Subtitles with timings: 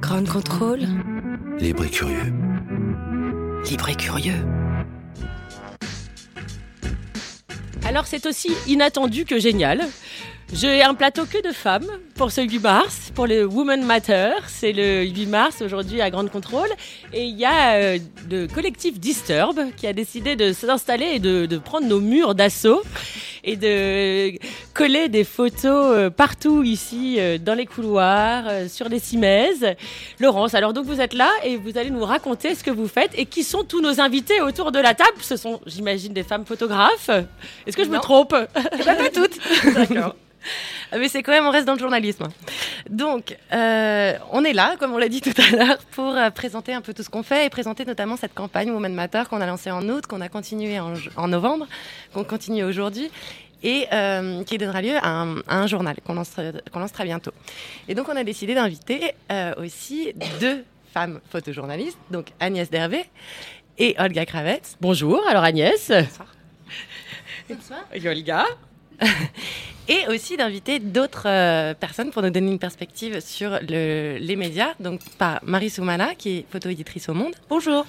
[0.00, 0.86] Grand contrôle.
[1.58, 2.32] Libre et curieux.
[3.68, 4.46] Libre et curieux.
[7.84, 9.80] Alors c'est aussi inattendu que génial.
[10.50, 14.30] J'ai un plateau que de femmes pour ce 8 mars, pour le Women Matter.
[14.46, 16.70] C'est le 8 mars aujourd'hui à Grande Contrôle.
[17.12, 17.98] Et il y a euh,
[18.30, 22.82] le collectif Disturb qui a décidé de s'installer et de, de prendre nos murs d'assaut
[23.44, 24.38] et de
[24.72, 29.66] coller des photos euh, partout ici, euh, dans les couloirs, sur les cimaises.
[30.18, 33.12] Laurence, alors donc vous êtes là et vous allez nous raconter ce que vous faites
[33.16, 35.18] et qui sont tous nos invités autour de la table.
[35.20, 37.10] Ce sont, j'imagine, des femmes photographes.
[37.66, 38.30] Est-ce que je me trompe?
[38.30, 39.38] Pas, pas toutes.
[39.74, 40.14] D'accord.
[40.92, 42.28] Ah, Mais c'est quand même, on reste dans le journalisme.
[42.88, 46.72] Donc, euh, on est là, comme on l'a dit tout à l'heure, pour euh, présenter
[46.72, 49.46] un peu tout ce qu'on fait et présenter notamment cette campagne Women Matter qu'on a
[49.46, 51.66] lancée en août, qu'on a continué en, en novembre,
[52.14, 53.10] qu'on continue aujourd'hui
[53.62, 56.32] et euh, qui donnera lieu à un, à un journal qu'on lance,
[56.72, 57.32] qu'on lance très bientôt.
[57.88, 59.14] Et donc, on a décidé d'inviter
[59.58, 63.04] aussi deux femmes photojournalistes, donc Agnès Dervé
[63.78, 64.62] et Olga Kravets.
[64.80, 65.92] Bonjour, alors Agnès.
[67.48, 67.80] Bonsoir.
[67.94, 68.44] Et Olga.
[69.88, 74.74] et aussi d'inviter d'autres euh, personnes pour nous donner une perspective sur le- les médias.
[74.80, 77.34] Donc, par Marie Soumana, qui est photo-éditrice au Monde.
[77.48, 77.86] Bonjour.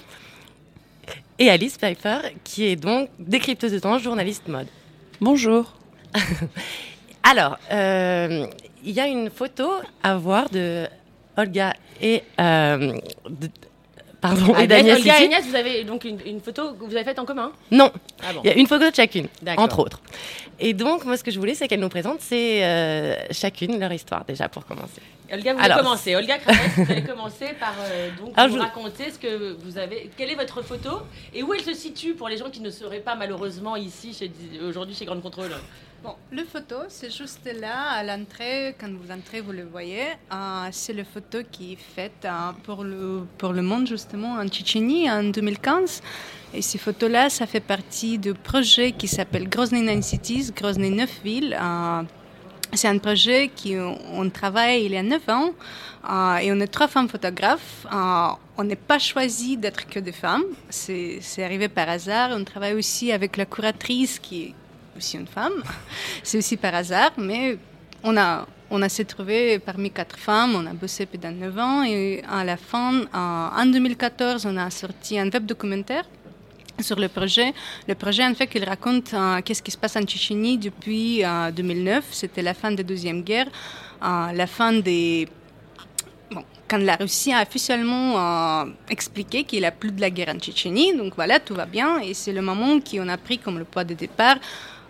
[1.38, 4.66] Et Alice Pfeiffer, qui est donc décrypteuse de temps, journaliste mode.
[5.20, 5.74] Bonjour.
[7.22, 8.46] Alors, euh,
[8.84, 9.70] il y a une photo
[10.02, 10.86] à voir de
[11.36, 12.22] Olga et.
[12.40, 13.48] euh, de-
[14.20, 15.24] pardon, et d'Agnès Olga et.
[15.24, 17.90] Agnès, vous avez donc une, une photo que vous avez faite en commun Non,
[18.22, 18.40] Ah bon.
[18.44, 20.00] il y a une photo de chacune, entre autres.
[20.58, 23.92] Et donc, moi, ce que je voulais, c'est qu'elles nous présentent, c'est euh, chacune leur
[23.92, 25.00] histoire, déjà, pour commencer.
[25.32, 26.16] Olga, vous Alors- allez commencer.
[26.16, 29.78] Olga Kravets, vous allez commencer par euh, donc Alors, nous je- raconter ce que vous
[29.78, 30.10] avez.
[30.16, 30.90] Quelle est votre photo
[31.34, 34.18] et où elle se situe pour les gens qui ne seraient pas malheureusement ici
[34.68, 35.52] aujourd'hui chez Grande Contrôle?
[36.02, 38.74] Bon, le photo, c'est juste là à l'entrée.
[38.80, 40.04] Quand vous entrez, vous le voyez.
[40.32, 44.48] Euh, c'est la photo qui est faite euh, pour, le, pour le monde, justement, en
[44.48, 46.00] Tchétchénie en 2015.
[46.54, 51.20] Et ces photos-là, ça fait partie du projet qui s'appelle Grozny Nine Cities, Grozny 9
[51.22, 51.58] villes.
[51.60, 52.02] Euh,
[52.72, 55.50] c'est un projet qui on travaille il y a 9 ans
[56.40, 57.84] et on est trois femmes photographes.
[57.92, 62.30] On n'est pas choisi d'être que des femmes, c'est arrivé par hasard.
[62.32, 64.54] On travaille aussi avec la curatrice qui
[65.00, 65.58] aussi une femme.
[66.22, 67.58] C'est aussi par hasard, mais
[68.02, 71.82] on a, on a s'est trouvé parmi quatre femmes, on a bossé pendant 9 ans
[71.82, 76.04] et à la fin, euh, en 2014, on a sorti un web documentaire
[76.82, 77.52] sur le projet.
[77.88, 81.50] Le projet, en fait, il raconte euh, qu'est-ce qui se passe en Tchétchénie depuis euh,
[81.50, 82.04] 2009.
[82.10, 83.48] C'était la fin de la Deuxième Guerre,
[84.02, 85.28] euh, la fin des...
[86.30, 90.32] Bon, quand la Russie a officiellement euh, expliqué qu'il n'y a plus de la guerre
[90.34, 92.00] en Tchétchénie, donc voilà, tout va bien.
[92.00, 94.36] Et c'est le moment qu'on a pris comme le point de départ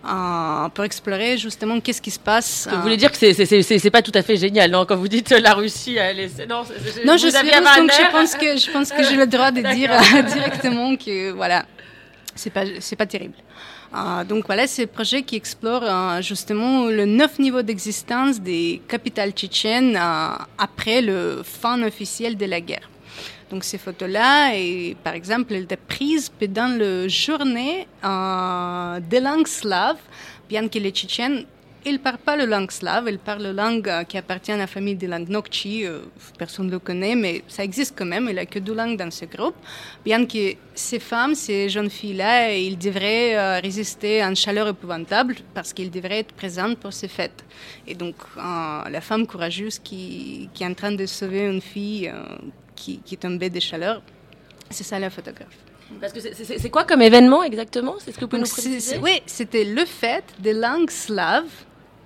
[0.05, 2.67] euh, pour explorer justement qu'est-ce qui se passe.
[2.69, 5.31] Vous euh, voulez dire que c'est- pas tout à fait génial, non Quand vous dites
[5.31, 6.47] euh, la Russie, elle est.
[6.47, 6.63] Non,
[7.05, 9.61] Non, je suis russe, donc je pense que je pense que j'ai le droit de
[9.73, 11.65] dire euh, directement que voilà,
[12.35, 13.35] c'est pas c'est pas terrible.
[13.93, 18.81] Euh, donc voilà, c'est un projet qui explore euh, justement le neuf niveaux d'existence des
[18.87, 19.99] capitales tchétchènes
[20.57, 22.89] après le fin officiel de la guerre.
[23.51, 24.53] Donc ces photos-là,
[25.03, 29.99] par exemple, elles étaient prises pendant la journée euh, des langues slaves,
[30.49, 31.45] bien que les Tchétchènes
[31.83, 34.57] ils ne parlent pas la langue slave, ils parlent la langue euh, qui appartient à
[34.57, 35.85] la famille des langues Nokchi.
[35.85, 36.01] euh,
[36.37, 38.27] personne ne le connaît, mais ça existe quand même.
[38.29, 39.55] Il n'y a que deux langues dans ce groupe.
[40.05, 45.35] Bien que ces femmes, ces jeunes filles-là, ils devraient euh, résister à une chaleur épouvantable
[45.55, 47.43] parce qu'ils devraient être présentes pour ces fêtes.
[47.87, 52.11] Et donc, la femme courageuse qui, est en train de sauver une fille
[52.81, 54.01] qui, qui est tombée de chaleur,
[54.69, 55.57] c'est ça la photographe.
[56.01, 57.95] Parce que c'est- quoi comme événement exactement?
[57.99, 58.97] C'est ce que vous pouvez Donc, nous préciser?
[59.05, 61.53] oui, c'était le fait des langues slaves,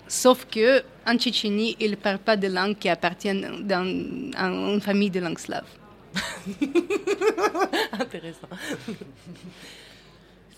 [0.08, 3.86] sauf que en Tchétchénie, ils ne parlent pas de langues qui appartiennent dans,
[4.36, 4.46] à
[4.76, 5.70] une famille de langues slaves.
[8.04, 8.50] Intéressant.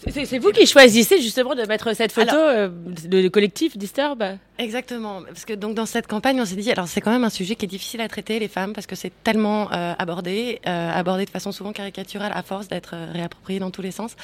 [0.05, 2.69] C'est vous qui choisissez justement de mettre cette photo, euh,
[3.11, 4.23] le collectif Disturb
[4.59, 7.31] Exactement, parce que donc dans cette campagne, on s'est dit, alors c'est quand même un
[7.31, 10.91] sujet qui est difficile à traiter, les femmes, parce que c'est tellement euh, abordé, euh,
[10.91, 14.15] abordé de façon souvent caricaturale, à force d'être réapproprié dans tous les sens.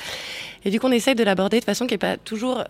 [0.63, 2.63] Et du coup, on essaye de l'aborder de façon qui n'est pas toujours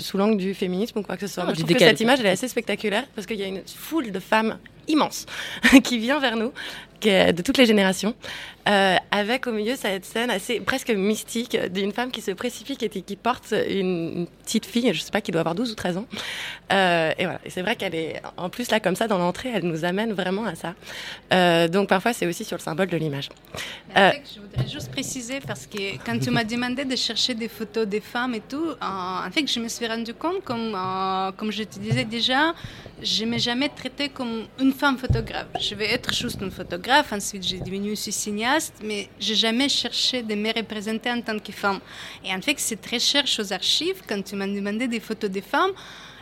[0.00, 1.44] sous l'angle du féminisme ou quoi que ce soit.
[1.44, 3.62] Moi, je trouve que cette image, elle est assez spectaculaire, parce qu'il y a une
[3.66, 5.26] foule de femmes immense
[5.84, 6.52] qui vient vers nous,
[7.02, 8.14] de toutes les générations,
[8.68, 12.88] euh, avec au milieu cette scène assez presque mystique d'une femme qui se précipite et
[12.88, 16.06] qui porte une, petite fille, je sais pas, qui doit avoir 12 ou 13 ans.
[16.72, 19.50] Euh, et voilà, et c'est vrai qu'elle est en plus là comme ça dans l'entrée,
[19.52, 20.74] elle nous amène vraiment à ça.
[21.32, 23.30] Euh, donc parfois c'est aussi sur le symbole de l'image.
[23.96, 28.00] je voudrais juste préciser parce que quand tu m'as demandé de chercher des photos des
[28.00, 30.76] femmes et tout, en fait je me suis rendu compte, comme,
[31.36, 32.54] comme je te disais déjà,
[33.02, 35.46] je m'ai jamais traité comme une femme photographe.
[35.60, 40.22] Je vais être juste une photographe, ensuite j'ai devenu aussi cinéaste, mais j'ai jamais cherché
[40.22, 41.80] de me représenter en tant que femme.
[42.24, 44.02] Et en fait, c'est très cher aux archives.
[44.08, 45.70] Quand tu m'as demandé des photos des femmes,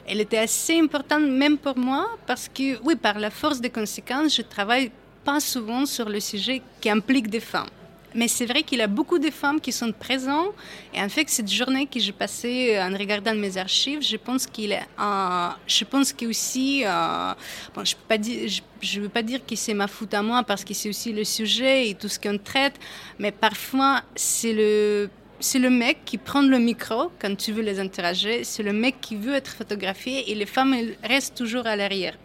[0.06, 4.36] elle était assez importante même pour moi parce que, oui, par la force des conséquences,
[4.36, 4.90] je travaille
[5.24, 7.70] pas souvent sur le sujet qui implique des femmes.
[8.14, 10.52] Mais c'est vrai qu'il y a beaucoup de femmes qui sont présentes.
[10.92, 14.72] Et en fait, cette journée que j'ai passée en regardant mes archives, je pense qu'il
[14.72, 17.32] est un, je pense que aussi, euh,
[17.74, 20.88] bon, je ne veux pas dire que c'est ma faute à moi parce que c'est
[20.88, 22.74] aussi le sujet et tout ce qu'on traite,
[23.18, 25.10] mais parfois c'est le
[25.42, 29.00] c'est le mec qui prend le micro quand tu veux les interroger, c'est le mec
[29.00, 32.16] qui veut être photographié et les femmes elles restent toujours à l'arrière.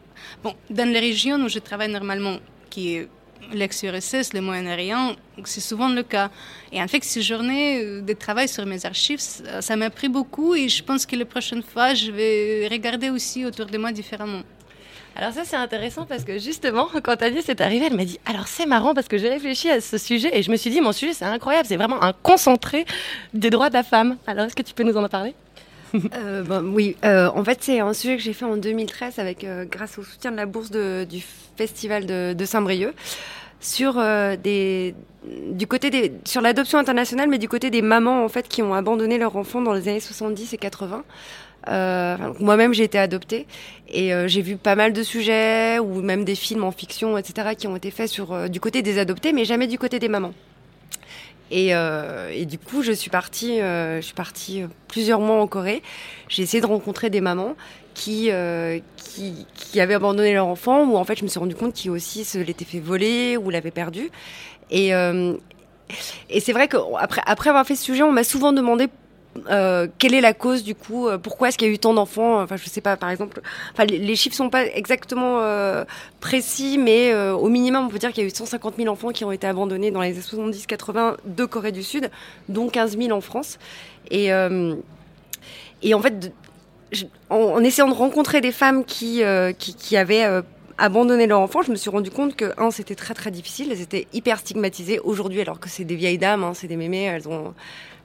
[0.43, 2.37] Bon, dans les régions où je travaille normalement,
[2.69, 3.07] qui est
[3.53, 6.29] l'ex-URSS, le Moyen-Orient, c'est souvent le cas.
[6.71, 10.69] Et en fait, ces journées de travail sur mes archives, ça m'a pris beaucoup et
[10.69, 14.43] je pense que la prochaine fois, je vais regarder aussi autour de moi différemment.
[15.17, 18.49] Alors ça c'est intéressant parce que justement quand Agnès est arrivée, elle m'a dit alors
[18.49, 20.91] c'est marrant parce que j'ai réfléchi à ce sujet et je me suis dit mon
[20.91, 22.85] sujet c'est incroyable, c'est vraiment un concentré
[23.33, 24.17] des droits de la femme.
[24.27, 25.33] Alors est-ce que tu peux nous en parler?
[26.15, 29.97] euh, oui, euh, en fait, c'est un sujet que j'ai fait en 2013 avec, grâce
[29.97, 31.23] au soutien de la bourse du
[31.55, 32.93] festival de, Saint-Brieuc
[33.59, 34.93] sur euh, des
[35.25, 38.73] du côté des sur l'adoption internationale mais du côté des mamans en fait qui ont
[38.73, 41.03] abandonné leur enfant dans les années 70 et 80
[41.67, 43.47] euh, moi-même j'ai été adoptée
[43.89, 47.55] et euh, j'ai vu pas mal de sujets ou même des films en fiction etc
[47.57, 50.33] qui ont été faits sur du côté des adoptés mais jamais du côté des mamans
[51.51, 55.83] et, et du coup je suis partie je suis partie plusieurs mois en Corée
[56.27, 57.55] j'ai essayé de rencontrer des mamans
[57.95, 61.55] qui, euh, qui, qui, avaient abandonné leur enfant, ou en fait je me suis rendu
[61.55, 64.11] compte qu'ils aussi se l'étaient fait voler ou l'avaient perdu.
[64.69, 65.33] Et, euh,
[66.29, 68.87] et c'est vrai qu'après après avoir fait ce sujet, on m'a souvent demandé
[69.49, 72.41] euh, quelle est la cause du coup Pourquoi est-ce qu'il y a eu tant d'enfants
[72.41, 72.97] Enfin, je sais pas.
[72.97, 73.41] Par exemple,
[73.73, 75.41] enfin, les, chiffres sont pas exactement
[76.19, 79.25] précis, mais au minimum, on peut dire qu'il y a eu 150 000 enfants qui
[79.25, 82.09] ont été abandonnés dans les années 70-80 de Corée du Sud,
[82.49, 83.59] dont 15 000 en France.
[84.11, 84.31] Et
[85.81, 86.33] et en fait,
[87.29, 90.41] en, essayant de rencontrer des femmes qui, euh, qui, avaient euh,
[90.77, 93.81] abandonné leur enfant, je me suis rendu compte que, un, c'était très très difficile, elles
[93.81, 97.27] étaient hyper stigmatisées aujourd'hui, alors que c'est des vieilles dames, hein, c'est des mémés, elles
[97.27, 97.53] ont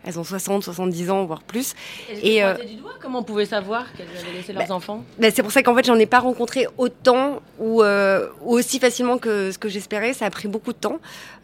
[0.04, 1.74] elles ont 60, 70 ans, voire plus.
[2.22, 5.04] Et, euh, du doigt Comment on pouvait savoir qu'elles avaient laissé leurs bah, enfants?
[5.18, 9.18] bah, C'est pour ça qu'en fait, j'en ai pas rencontré autant ou, euh, aussi facilement
[9.18, 10.12] que ce que j'espérais.
[10.12, 11.00] Ça a pris beaucoup de temps.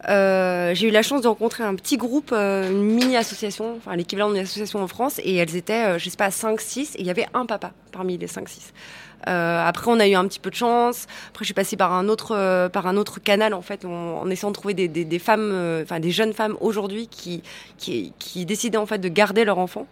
[0.08, 4.42] Euh, j'ai eu la chance de rencontrer un petit groupe, une mini-association, enfin l'équivalent d'une
[4.42, 7.26] association en France, et elles étaient, je sais pas, 5, 6, et il y avait
[7.34, 8.72] un papa parmi les 5, 6.
[9.28, 11.06] Euh, après, on a eu un petit peu de chance.
[11.30, 14.28] Après, je suis passée par un autre, euh, par un autre canal, en fait, en,
[14.30, 17.42] essayant de trouver des, des, des femmes, euh, enfin des jeunes femmes aujourd'hui qui,
[17.78, 19.86] qui, qui, décidaient en fait de garder leur enfant.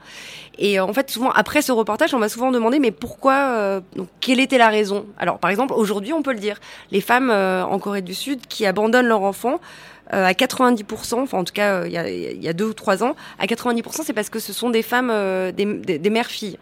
[0.58, 4.40] Et en fait, souvent après ce reportage, on m'a souvent demandé, mais pourquoi donc, Quelle
[4.40, 5.06] était la raison?
[5.18, 6.60] Alors, par exemple, aujourd'hui, on peut le dire,
[6.92, 9.58] les femmes en Corée du Sud qui abandonnent leur enfant.
[10.10, 13.02] à 90%, enfin en tout cas il y, a, il y a deux ou trois
[13.02, 15.08] ans, à 90% c'est parce que ce sont des femmes,
[15.52, 16.58] des, des, des mères-filles.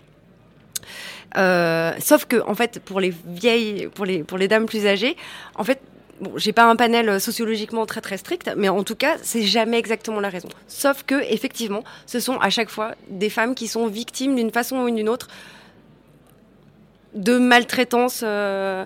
[1.37, 5.17] Euh, sauf que, en fait, pour les vieilles, pour les, pour les dames plus âgées,
[5.55, 5.81] en fait,
[6.21, 9.79] bon, j'ai pas un panel sociologiquement très très strict, mais en tout cas, c'est jamais
[9.79, 10.49] exactement la raison.
[10.69, 14.77] Sauf que, effectivement, ce sont à chaque fois des femmes qui sont victimes d'une façon
[14.79, 15.29] ou d'une autre
[17.15, 18.85] de maltraitance, euh,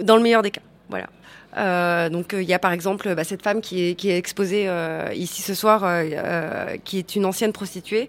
[0.00, 0.62] dans le meilleur des cas.
[0.88, 1.08] Voilà.
[1.56, 4.68] Euh, donc il y a par exemple bah, cette femme qui est, qui est exposée
[4.68, 8.08] euh, ici ce soir, euh, qui est une ancienne prostituée.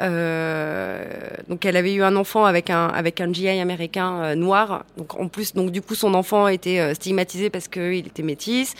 [0.00, 1.04] Euh,
[1.48, 4.84] donc elle avait eu un enfant avec un avec un GI américain euh, noir.
[4.96, 8.74] Donc en plus donc du coup son enfant était euh, stigmatisé parce qu'il était métis.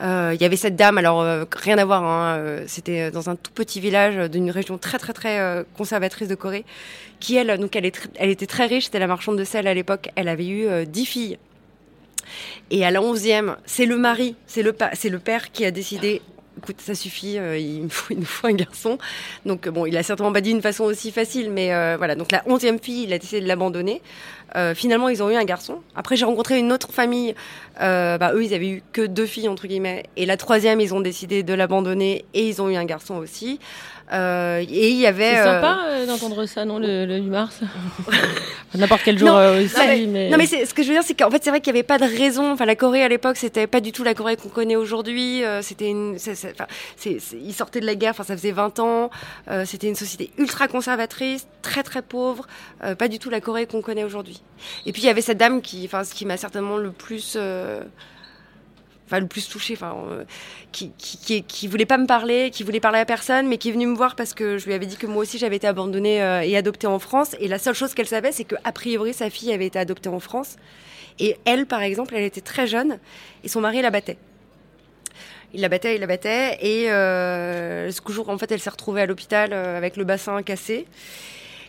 [0.00, 3.78] Il y avait cette dame, alors rien à voir, hein, c'était dans un tout petit
[3.78, 6.64] village d'une région très très très conservatrice de Corée,
[7.20, 9.72] qui elle, donc elle, est elle était très riche, c'était la marchande de sel à
[9.72, 11.38] l'époque, elle avait eu dix filles.
[12.72, 16.22] Et à la onzième, c'est le mari, c'est le, c'est le père qui a décidé
[16.58, 18.98] écoute, ça suffit, euh, il, me faut, il nous faut un garçon.
[19.46, 22.14] Donc bon, il a certainement pas dit d'une façon aussi facile, mais voilà.
[22.14, 24.02] Donc la onzième fille, il a décidé de l'abandonner.
[24.74, 25.80] finalement, ils ont eu un garçon.
[25.94, 27.34] Après, j'ai rencontré une autre famille.
[27.78, 31.00] bah, eux, ils avaient eu que deux filles entre guillemets, et la troisième, ils ont
[31.00, 33.58] décidé de l'abandonner et ils ont eu un garçon aussi.
[34.12, 35.30] Euh, et il y avait.
[35.30, 37.60] C'est sympa euh, euh, d'entendre ça, non, le, 8 mars
[38.74, 39.74] N'importe quel jour aussi.
[39.76, 41.72] Non, mais, non, mais ce que je veux dire, c'est qu'en fait, c'est vrai qu'il
[41.72, 42.52] n'y avait pas de raison.
[42.52, 45.42] Enfin, la Corée à l'époque, c'était pas du tout la Corée qu'on connaît aujourd'hui.
[45.62, 46.18] c'était une.
[47.04, 49.10] Ils sortaient de la guerre, enfin, ça faisait 20 ans.
[49.64, 52.46] c'était une société ultra conservatrice, très très pauvre.
[52.98, 54.42] pas du tout la Corée qu'on connaît aujourd'hui.
[54.86, 57.36] Et puis, il y avait cette dame qui, enfin, ce qui m'a certainement le plus
[59.06, 60.24] enfin le plus touché, enfin, euh,
[60.72, 63.72] qui, qui, qui, voulait pas me parler, qui voulait parler à personne, mais qui est
[63.72, 66.22] venue me voir parce que je lui avais dit que moi aussi j'avais été abandonnée
[66.22, 67.36] euh, et adoptée en France.
[67.40, 70.20] Et la seule chose qu'elle savait, c'est qu'a priori sa fille avait été adoptée en
[70.20, 70.56] France.
[71.18, 72.98] Et elle, par exemple, elle était très jeune
[73.44, 74.18] et son mari la battait.
[75.54, 76.58] Il la battait, il la battait.
[76.60, 80.42] Et euh, ce jour, en fait, elle s'est retrouvée à l'hôpital euh, avec le bassin
[80.42, 80.86] cassé.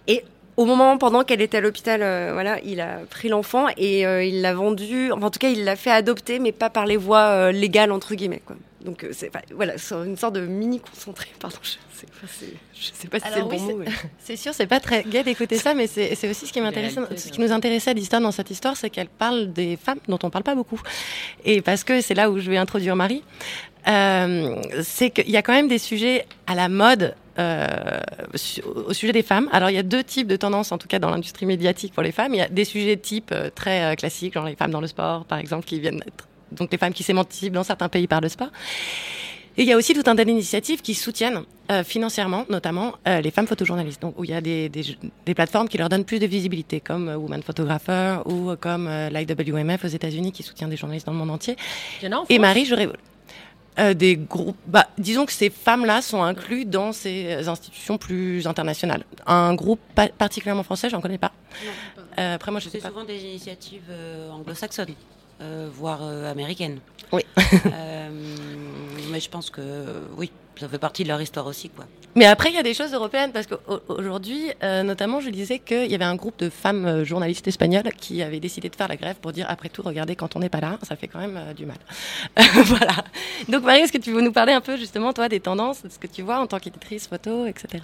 [0.07, 0.23] Et
[0.57, 4.23] au moment pendant qu'elle était à l'hôpital, euh, voilà, il a pris l'enfant et euh,
[4.23, 5.11] il l'a vendu.
[5.11, 8.15] en tout cas, il l'a fait adopter, mais pas par les voies euh, légales entre
[8.15, 8.41] guillemets.
[8.45, 8.55] Quoi.
[8.81, 9.73] Donc c'est voilà,
[10.05, 11.27] une sorte de mini concentré.
[11.39, 11.77] Pardon, je sais
[12.93, 13.83] sais pas si c'est le bon mot.
[14.19, 17.29] C'est sûr, c'est pas très gai d'écouter ça, mais c'est aussi ce qui m'intéresse, ce
[17.29, 20.29] qui nous intéressait à l'histoire dans cette histoire, c'est qu'elle parle des femmes dont on
[20.29, 20.79] parle pas beaucoup.
[21.45, 23.23] Et parce que c'est là où je vais introduire Marie.
[23.85, 27.99] C'est qu'il y a quand même des sujets à la mode euh,
[28.87, 29.49] au sujet des femmes.
[29.51, 32.01] Alors il y a deux types de tendances, en tout cas dans l'industrie médiatique pour
[32.01, 32.33] les femmes.
[32.33, 34.87] Il y a des sujets type euh, très euh, classiques, genre les femmes dans le
[34.87, 38.21] sport, par exemple, qui viennent être donc les femmes qui s'émancipent dans certains pays par
[38.21, 38.47] le sport.
[39.57, 41.43] Et il y a aussi tout un tas d'initiatives qui soutiennent
[41.85, 44.01] financièrement, notamment les femmes photojournalistes.
[44.01, 44.83] Donc où il y a des, des,
[45.25, 49.87] des, plateformes qui leur donnent plus de visibilité, comme Woman Photographer ou comme l'IWMF aux
[49.87, 51.55] États-Unis qui soutient des journalistes dans le monde entier.
[52.29, 52.89] Et Marie, j'aurais
[53.77, 54.57] euh, des groupes.
[54.67, 59.03] Bah, disons que ces femmes-là sont incluses dans ces institutions plus internationales.
[59.25, 59.79] Un groupe
[60.17, 61.33] particulièrement français, j'en connais pas.
[62.17, 64.95] Euh, après, moi, je sais souvent des initiatives euh, anglo-saxonnes,
[65.73, 66.79] voire américaines.
[67.11, 67.23] Oui.
[69.15, 69.61] mais je pense que
[70.17, 70.29] oui,
[70.59, 71.85] ça fait partie de leur histoire aussi, quoi.
[72.17, 75.89] Mais après, il y a des choses européennes parce qu'aujourd'hui, euh, notamment, je disais qu'il
[75.89, 78.95] y avait un groupe de femmes euh, journalistes espagnoles qui avaient décidé de faire la
[78.95, 81.37] grève pour dire après tout, regardez, quand on n'est pas là, ça fait quand même
[81.37, 81.77] euh, du mal.
[82.63, 83.03] voilà.
[83.49, 85.89] Donc, Marie, est-ce que tu veux nous parler un peu justement, toi, des tendances, de
[85.89, 87.83] ce que tu vois en tant qu'éditrice photo, etc.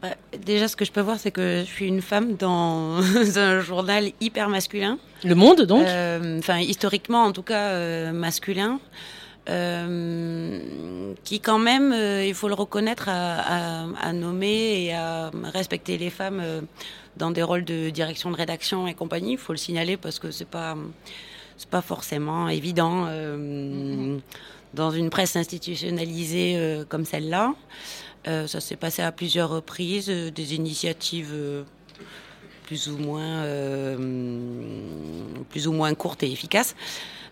[0.00, 0.10] Bah,
[0.44, 2.98] déjà, ce que je peux voir, c'est que je suis une femme dans
[3.36, 4.98] un journal hyper masculin.
[5.24, 5.86] Le Monde, donc?
[6.38, 8.78] Enfin, historiquement, en tout cas, masculin.
[9.48, 16.08] Euh, qui quand même, euh, il faut le reconnaître, à, nommer et à respecter les
[16.08, 16.60] femmes euh,
[17.16, 19.32] dans des rôles de direction de rédaction et compagnie.
[19.32, 20.76] Il faut le signaler parce que c'est pas
[21.56, 23.06] c'est pas forcément évident
[24.74, 27.54] dans une presse institutionnalisée comme celle-là.
[28.24, 31.32] ça s'est passé à plusieurs reprises, des initiatives
[32.64, 33.44] plus ou moins
[35.48, 36.74] plus ou moins courtes et efficaces.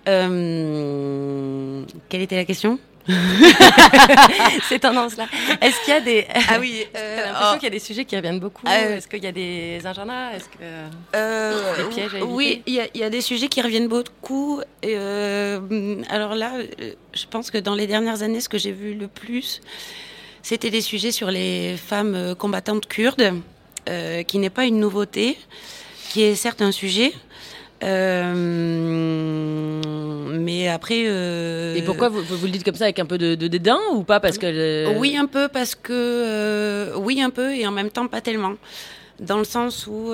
[0.09, 2.79] Euh, quelle était la question
[4.69, 5.27] ces tendances-là.
[5.61, 6.27] Est-ce qu'il y a des.
[6.49, 6.85] Ah oui.
[6.95, 7.55] Euh, l'impression oh.
[7.55, 10.33] qu'il y a des sujets qui reviennent beaucoup euh, Est-ce qu'il y a des agendas?
[10.33, 10.63] Est-ce que.
[11.15, 14.61] Euh, des pièges Oui, il y, a des sujets qui reviennent beaucoup.
[14.83, 16.53] alors là,
[17.15, 19.63] je pense que dans les dernières années, ce que j'ai vu le plus,
[20.43, 23.33] c'était des sujets sur les femmes combattantes kurdes,
[24.27, 25.39] qui n'est pas une nouveauté,
[26.11, 27.13] qui est certes un sujet.
[27.83, 29.81] Euh,
[30.39, 31.05] mais après.
[31.07, 34.05] Euh, Et pourquoi vous, vous, le dites comme ça avec un peu de, dédain ou
[34.05, 37.91] pas parce que Oui, un peu parce que euh, oui, un peu et en même
[37.91, 38.55] temps pas tellement,
[39.21, 40.13] dans le sens où.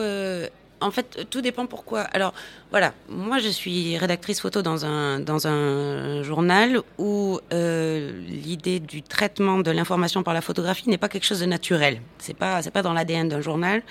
[0.81, 2.01] en fait, tout dépend pourquoi.
[2.03, 2.33] Alors,
[2.71, 9.59] voilà, moi je suis rédactrice photo dans un, dans un journal où l'idée du traitement
[9.59, 12.01] de l'information par la photographie n'est pas quelque chose de naturel.
[12.19, 13.83] C'est pas, c'est pas dans l'ADN d'un journal.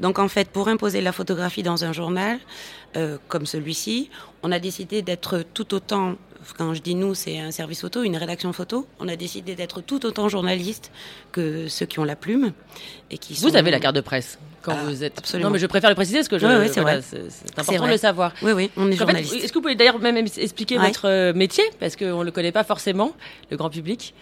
[0.00, 2.38] Donc en fait, pour imposer la photographie dans un journal
[2.96, 4.10] euh, comme celui-ci,
[4.42, 6.16] on a décidé d'être tout autant,
[6.58, 9.80] quand je dis nous, c'est un service photo, une rédaction photo, on a décidé d'être
[9.80, 10.90] tout autant journaliste
[11.30, 12.52] que ceux qui ont la plume.
[13.10, 15.18] Et qui vous avez la carte de presse quand ah, vous êtes.
[15.18, 15.48] Absolument.
[15.48, 16.46] Non, mais je préfère le préciser parce que je.
[16.46, 17.00] Oui, c'est vrai.
[17.02, 18.32] C'est important de le savoir.
[18.42, 19.34] Oui, oui, on est journaliste.
[19.34, 21.64] Est-ce que vous pouvez d'ailleurs même expliquer votre euh, métier?
[21.80, 23.12] Parce qu'on ne le connaît pas forcément,
[23.50, 24.14] le grand public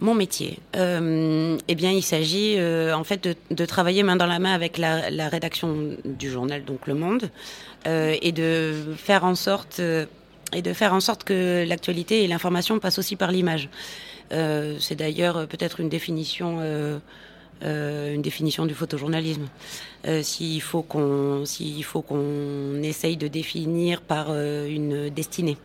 [0.00, 4.26] mon métier euh, Eh bien, il s'agit euh, en fait de, de, travailler main dans
[4.26, 7.30] la main avec la, la rédaction du journal, donc Le Monde,
[7.86, 10.06] euh, et de faire en sorte euh,
[10.54, 13.68] et de faire en sorte que l'actualité et l'information passent aussi par l'image.
[14.32, 16.60] Euh, c'est d'ailleurs peut-être une définition
[17.62, 19.48] euh, une définition du photojournalisme.
[20.06, 21.42] Euh, s'il faut qu'on
[22.06, 25.56] qu'on essaye de définir par euh, une destinée.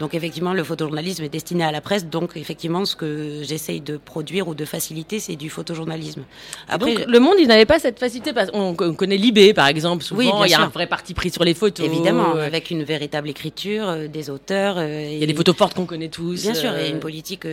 [0.00, 2.06] Donc effectivement, le photojournalisme est destiné à la presse.
[2.06, 6.24] Donc effectivement, ce que j'essaye de produire ou de faciliter, c'est du photojournalisme.
[6.68, 8.32] Après, donc, le monde, il n'avait pas cette facilité.
[8.32, 10.02] Parce on, on connaît Libé, par exemple.
[10.02, 10.66] Souvent, Oui, il y a sûr.
[10.66, 11.86] un vrai parti pris sur les photos.
[11.86, 14.82] Évidemment, avec une véritable écriture, des auteurs.
[14.82, 16.42] Il y a des photos fortes qu'on connaît tous.
[16.42, 17.46] Bien sûr, et une politique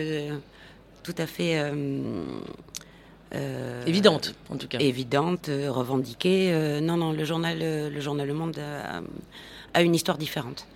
[1.04, 1.62] tout à fait
[3.86, 4.78] Évidente, en tout cas.
[4.78, 6.50] évidente, euh, revendiquée.
[6.52, 9.00] Euh, non, non, le journal, euh, le journal Le Monde a,
[9.78, 10.66] a une histoire différente.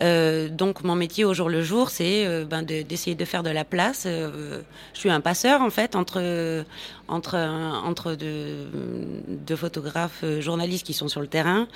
[0.00, 3.42] Euh, donc mon métier au jour le jour, c'est euh, ben, de- d'essayer de faire
[3.42, 4.04] de la place.
[4.06, 4.60] Euh,
[4.94, 6.64] je suis un passeur en fait entre
[7.08, 7.34] entre
[7.84, 8.68] entre deux,
[9.26, 11.66] deux photographes euh, journalistes qui sont sur le terrain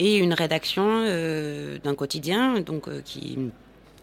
[0.00, 3.38] et une rédaction euh, d'un quotidien donc euh, qui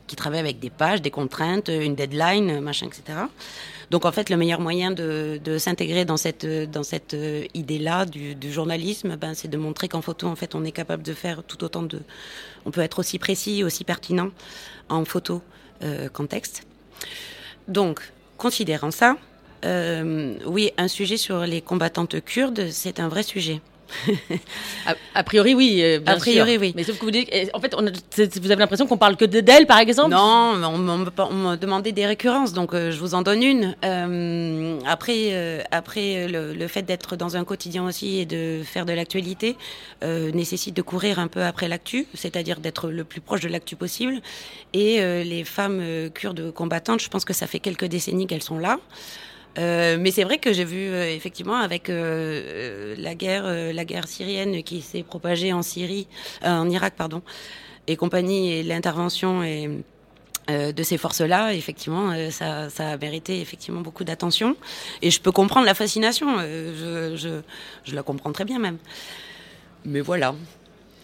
[0.08, 3.20] qui travaille avec des pages, des contraintes, une deadline, machin, etc.
[3.92, 9.15] Donc en fait, le meilleur moyen de, s'intégrer dans cette euh, idée-là du, du journalisme,
[9.15, 11.84] ben, c'est de montrer qu'en photo, en fait, on est capable de faire tout autant
[11.84, 12.00] de,
[12.65, 14.30] on peut être aussi précis, aussi pertinent
[14.89, 15.42] en photo
[15.84, 16.63] euh, qu'en texte.
[17.68, 18.01] Donc,
[18.38, 19.18] considérant ça,
[19.65, 23.62] euh, oui, un sujet sur les combattantes kurdes, c'est un vrai sujet.
[24.88, 25.80] A, a priori, oui.
[25.82, 26.62] euh, bien A priori, sûr.
[26.62, 26.74] oui.
[26.75, 29.15] Mais sauf que vous dites, eh, en fait, on a- vous avez l'impression qu'on parle
[29.18, 30.12] que de- d'elle, par exemple?
[30.12, 33.75] Non, on, m'a- on demandé des récurrences, donc euh, je vous en donne une.
[33.84, 38.94] Euh, après, après le, le fait d'être dans un quotidien aussi et de faire de
[38.94, 39.56] l'actualité
[40.04, 44.22] nécessite de courir un peu après l'actu, c'est-à-dire d'être le plus proche de l'actu possible.
[44.74, 45.82] Et les femmes
[46.13, 48.77] kurdes combattantes, je pense que ça fait quelques décennies qu'elles sont là.
[49.58, 53.72] Euh, mais c'est vrai que j'ai vu euh, effectivement avec euh, euh, la guerre, euh,
[53.72, 56.08] la guerre syrienne qui s'est propagée en Syrie,
[56.44, 57.22] en Irak pardon,
[57.88, 59.70] et compagnie et l'intervention et
[60.48, 64.56] de ces forces-là, effectivement, ça, ça a mérité effectivement beaucoup d'attention.
[65.02, 66.38] Et je peux comprendre la fascination.
[66.38, 67.42] je, je,
[67.84, 68.78] je la comprends très bien même.
[69.86, 70.36] Mais voilà.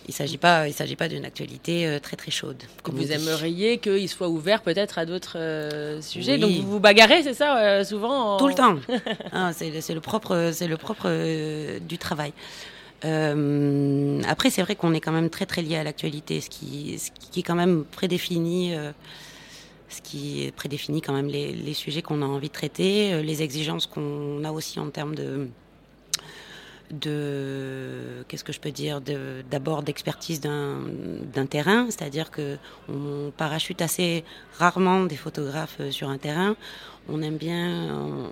[0.08, 2.58] Il s'agit pas, il s'agit pas d'une actualité euh, très très chaude.
[2.84, 6.34] comme vous aimeriez qu'il soit ouvert peut-être à d'autres euh, sujets?
[6.34, 6.39] Oui.
[6.39, 8.77] Donc vous vous bagarrez, c'est ça, euh, souvent en- Tout le temps.
[9.31, 12.34] Ah, c'est le propre, c'est le propre euh, du travail.
[14.27, 17.10] Après, c'est vrai qu'on est quand même très très lié à l'actualité, ce qui, ce
[17.31, 18.91] qui quand même prédéfini, euh,
[19.89, 23.88] ce qui prédéfinit quand même les, les sujets qu'on a envie de traiter, les exigences
[23.88, 25.48] qu'on a aussi en termes de
[26.91, 29.01] de qu'est-ce que je peux dire
[29.50, 32.57] d'abord d'expertise d'un terrain c'est-à-dire que
[32.89, 34.24] on parachute assez
[34.57, 36.55] rarement des photographes euh, sur un terrain.
[37.09, 38.31] On aime bien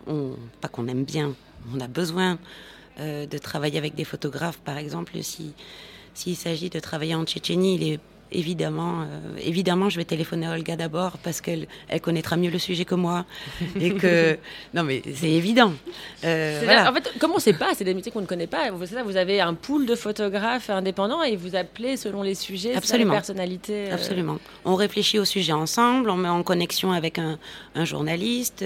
[0.62, 1.34] pas qu'on aime bien
[1.74, 2.38] on a besoin
[3.00, 4.60] euh, de travailler avec des photographes.
[4.60, 5.54] Par exemple si
[6.14, 8.00] s'il s'agit de travailler en Tchétchénie il est
[8.32, 9.06] évidemment euh,
[9.44, 12.96] évidemment je vais téléphoner à Olga d'abord parce qu'elle elle connaîtra mieux le sujet que
[12.96, 13.26] moi
[13.80, 14.38] et que
[14.74, 15.74] non mais c'est évident
[16.26, 16.84] Euh, C'est voilà.
[16.84, 18.72] là- En fait, comme on ne sait pas, c'est des métiers qu'on ne connaît pas.
[18.72, 22.70] Vous, ça, vous avez un pool de photographes indépendants et vous appelez selon les sujets,
[22.70, 23.14] selon Absolument.
[23.14, 23.90] les personnalités.
[23.90, 24.38] euh, Absolument.
[24.66, 27.40] On réfléchit au sujet ensemble, on met en connexion avec un,
[27.76, 28.64] un journaliste.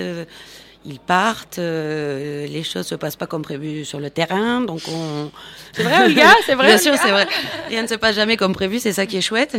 [0.85, 4.81] Euh, ils partent, euh, les choses se passent pas comme prévu sur le terrain, donc
[4.87, 5.31] on.
[5.73, 7.27] C'est vrai, Olga C'est vrai Bien sûr, c'est vrai.
[7.69, 9.57] Rien ne se passe jamais comme prévu, c'est ça qui est chouette.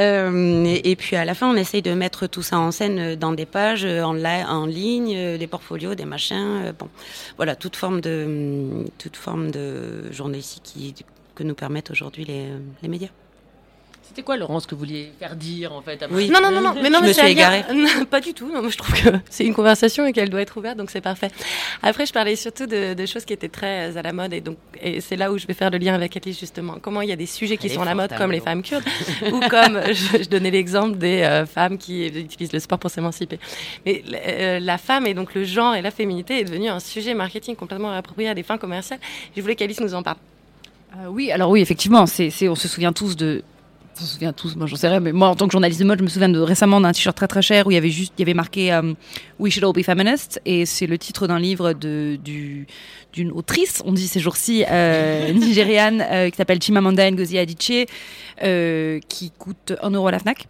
[0.00, 3.14] Euh, et, et puis à la fin, on essaye de mettre tout ça en scène
[3.14, 6.62] dans des pages, euh, en, li- en ligne, euh, des portfolios, des machins.
[6.64, 6.88] euh, bon,
[7.36, 10.94] voilà, toute forme de toute forme de journalistique qui,
[11.34, 12.46] que nous permettent aujourd'hui les,
[12.82, 13.08] les médias.
[14.12, 16.28] C'était quoi, Laurence, que vous vouliez faire dire, en fait à Oui.
[16.28, 17.64] Non, non, non, non, mais non, Je mais me suis égarée.
[17.74, 18.46] Non, pas du tout.
[18.46, 21.00] Non, moi, je trouve que c'est une conversation et qu'elle doit être ouverte, donc c'est
[21.00, 21.30] parfait.
[21.82, 24.58] Après, je parlais surtout de, de choses qui étaient très à la mode, et donc
[24.82, 26.76] et c'est là où je vais faire le lien avec Alice justement.
[26.78, 28.60] Comment il y a des sujets qui Elle sont à la mode, comme les femmes
[28.60, 28.84] kurdes,
[29.32, 33.38] ou comme je, je donnais l'exemple des euh, femmes qui utilisent le sport pour s'émanciper.
[33.86, 37.14] Mais euh, la femme et donc le genre et la féminité est devenu un sujet
[37.14, 39.00] marketing complètement approprié à des fins commerciales.
[39.34, 40.18] Je voulais qu'Alice nous en parle.
[40.94, 43.42] Euh, oui, alors oui, effectivement, c'est, c'est- on se souvient tous de.
[43.94, 45.84] On se souvient tous, moi j'en sais rien, mais moi en tant que journaliste de
[45.84, 47.90] mode, je me souviens de récemment d'un t-shirt très très cher où il y avait
[47.90, 48.94] juste, il y avait marqué euh,
[49.38, 52.66] We should all be feminists et c'est le titre d'un livre de, du,
[53.12, 57.86] d'une autrice, on dit ces jours-ci, euh, nigériane, euh, qui s'appelle Chimamanda Ngozi Adichie,
[58.40, 60.46] qui coûte 1 euro à la Fnac.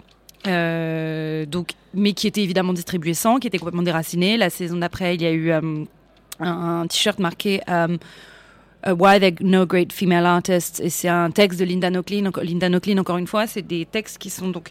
[1.51, 4.37] Donc, mais qui était évidemment distribué sans, qui était complètement déraciné.
[4.37, 5.85] La saison d'après, il y a eu un,
[6.41, 7.61] un t-shirt marqué
[8.87, 12.31] Uh, Why There Are No Great Female Artists et c'est un texte de Linda Nochlin.
[12.43, 14.71] Linda Nochlin, encore une fois, c'est des textes qui sont donc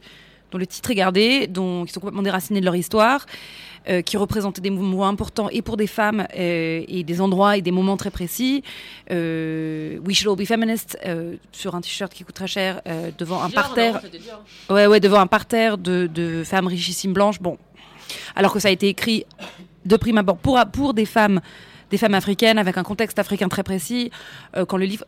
[0.52, 3.26] dont le titre est gardé, dont qui sont complètement déracinés de leur histoire,
[3.88, 7.62] euh, qui représentaient des mouvements importants et pour des femmes euh, et des endroits et
[7.62, 8.64] des moments très précis.
[9.12, 13.12] Euh, We Should All Be Feminists euh, sur un t-shirt qui coûte très cher euh,
[13.18, 14.02] devant un parterre.
[14.70, 17.40] Ouais, ouais, devant un parterre de, de femmes richissimes blanches.
[17.40, 17.58] Bon,
[18.36, 19.26] alors que ça a été écrit
[19.86, 21.40] de prime abord pour, pour des femmes
[21.92, 24.12] des femmes africaines avec un contexte africain très précis.
[24.56, 25.06] Euh, quand le livre,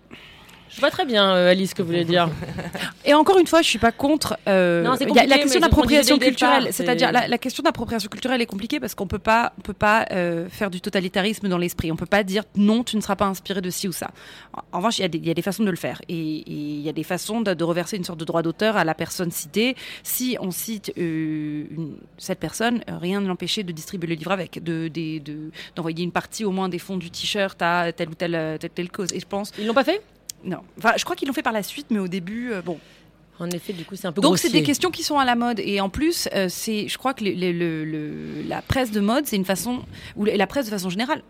[0.76, 2.30] Je vois très bien, euh, Alice, ce que vous voulez dire.
[3.06, 4.38] Et encore une fois, je suis pas contre.
[4.48, 8.42] euh, Non, y a la question d'appropriation culturelle, c'est- c'est-à-dire la, la question d'appropriation culturelle
[8.42, 11.92] est compliquée parce qu'on peut pas, on peut pas euh, faire du totalitarisme dans l'esprit.
[11.92, 14.10] On peut pas dire non, tu ne seras pas inspiré de ci ou ça.
[14.54, 16.02] En, en revanche, il y, a des- il y a des façons de le faire
[16.10, 16.16] et
[16.48, 18.96] il y a des façons de, de reverser une sorte de droit d'auteur à la
[18.96, 19.76] personne citée.
[20.02, 24.64] Si on cite euh, une- cette personne, rien ne l'empêchait de distribuer le livre avec,
[24.64, 28.16] de des- de- d'envoyer une partie au moins des fonds du t-shirt à telle ou
[28.16, 29.14] telle, telle, telle cause.
[29.14, 30.02] Et je pense, Ils l'ont pas fait?
[30.44, 32.80] Non, enfin, je crois qu'ils l'ont fait par la suite, mais au début, euh, bon.
[33.40, 35.36] En effet, du coup, c'est un peu Donc c'est des questions qui sont à la
[35.36, 35.60] mode.
[35.60, 39.00] Et en plus euh, c'est je crois que le- le- le- le- la presse de
[39.00, 39.82] mode c'est une façon
[40.16, 41.24] ou la presse de façon générale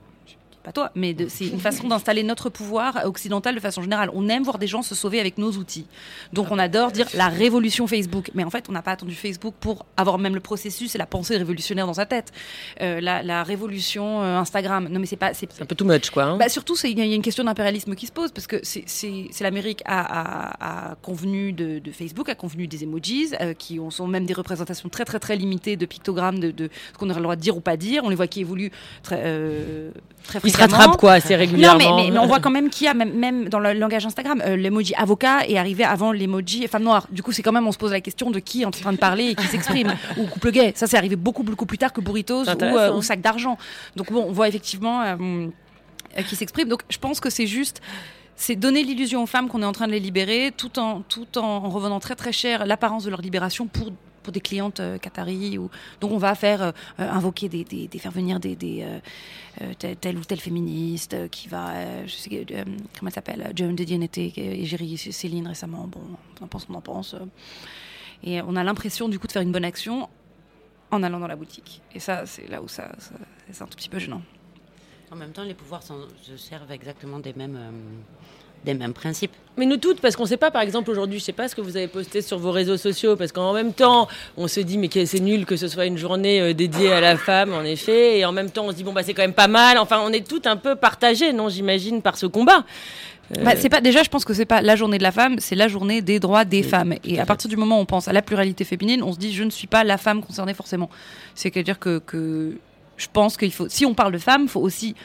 [0.63, 4.43] pas toi mais c'est une façon d'installer notre pouvoir occidental de façon générale on aime
[4.43, 5.85] voir des gens se sauver avec nos outils
[6.31, 9.53] donc on adore dire la révolution Facebook mais en fait on n'a pas attendu Facebook
[9.59, 12.31] pour avoir même le processus et la pensée révolutionnaire dans sa tête
[12.81, 16.09] Euh, la, la révolution euh, Instagram non mais c'est pas c'est un peu too much,
[16.09, 16.23] quoi.
[16.23, 16.37] hein.
[16.37, 18.31] bah, surtout, c'est- il y, a il y a une question d'impérialisme qui se pose
[18.31, 18.85] parce que c'est-
[19.41, 23.91] l'Amérique a, a- a convenu de, de Facebook, a convenu des emojis euh, qui ont,
[23.91, 27.19] sont même des représentations très très très limitées de pictogrammes de, de ce qu'on aurait
[27.19, 28.03] le droit de dire ou pas dire.
[28.05, 28.71] On les voit qui évoluent
[29.03, 29.91] très euh,
[30.23, 31.77] très Ils se rattrapent, quoi, assez Non, régulièrement.
[31.97, 34.05] mais, mais, mais on voit quand même qu'il y a, même, même dans le langage
[34.05, 37.07] Instagram, euh, l'emoji avocat est arrivé avant l'emoji femme noire.
[37.11, 38.93] Du coup, c'est quand même, on se pose la question de qui est en train
[38.93, 39.95] de parler et qui s'exprime.
[40.17, 40.73] ou couple gay.
[40.75, 43.57] Ça, c'est arrivé beaucoup, beaucoup plus tard que burritos ou, euh, ou sac d'argent.
[43.95, 45.15] Donc bon, on voit effectivement euh,
[46.17, 46.67] euh, qui s'exprime.
[46.67, 47.81] Donc je pense que c'est juste.
[48.35, 51.37] C'est donner l'illusion aux femmes qu'on est en train de les libérer, tout en, tout
[51.37, 53.91] en, en revendant très très cher l'apparence de leur libération pour,
[54.23, 55.57] pour des clientes euh, qataries.
[55.57, 55.69] Ou...
[56.01, 58.99] Donc on va faire euh, invoquer des, des, faire venir des, des euh,
[59.61, 62.45] euh, tel, ou tel féministe qui va, je sais,
[62.97, 65.87] comment elle s'appelle, Joan de Dienete et Géry Céline récemment.
[65.87, 66.01] Bon,
[66.41, 67.15] on en pense, on en pense.
[68.23, 70.09] Et on a l'impression du coup de faire une bonne action
[70.91, 71.81] en allant dans la boutique.
[71.93, 72.91] Et ça, c'est là où ça,
[73.51, 74.21] c'est un tout petit peu gênant.
[75.11, 77.59] En même temps, les pouvoirs se servent exactement des mêmes,
[78.63, 79.31] des mêmes principes.
[79.55, 81.47] Mais nous toutes, parce qu'on ne sait pas, par exemple, aujourd'hui, je ne sais pas
[81.47, 84.59] ce que vous avez posté sur vos réseaux sociaux, parce qu'en même temps, on se
[84.59, 87.61] dit, mais c'est nul que ce soit une journée euh, dédiée à la femme, en
[87.63, 89.77] effet, et en même temps, on se dit, bon, bah, c'est quand même pas mal.
[89.77, 92.65] Enfin, on est toutes un peu partagées, non, j'imagine, par ce combat.
[93.37, 95.35] Euh, Bah, c'est pas déjà, je pense que c'est pas la journée de la femme,
[95.39, 96.95] c'est la journée des droits des Oui, femmes.
[97.03, 99.33] Et à partir du moment où on pense à la pluralité féminine, on se dit
[99.33, 100.89] je ne suis pas la femme concernée forcément.
[101.35, 102.57] C'est à dire que, que
[102.97, 104.95] je pense qu'il faut, si on parle de femmes, il faut aussi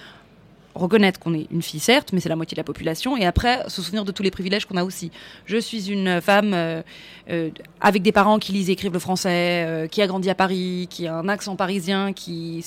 [0.78, 3.68] reconnaître qu'on est une fille certes, mais c'est la moitié de la population, et après
[3.68, 5.10] se souvenir de tous les privilèges qu'on a aussi.
[5.44, 6.82] Je suis une femme euh,
[7.30, 10.34] euh, avec des parents qui lisent et écrivent le français, euh, qui a grandi à
[10.34, 12.62] Paris, qui a un accent parisien, qui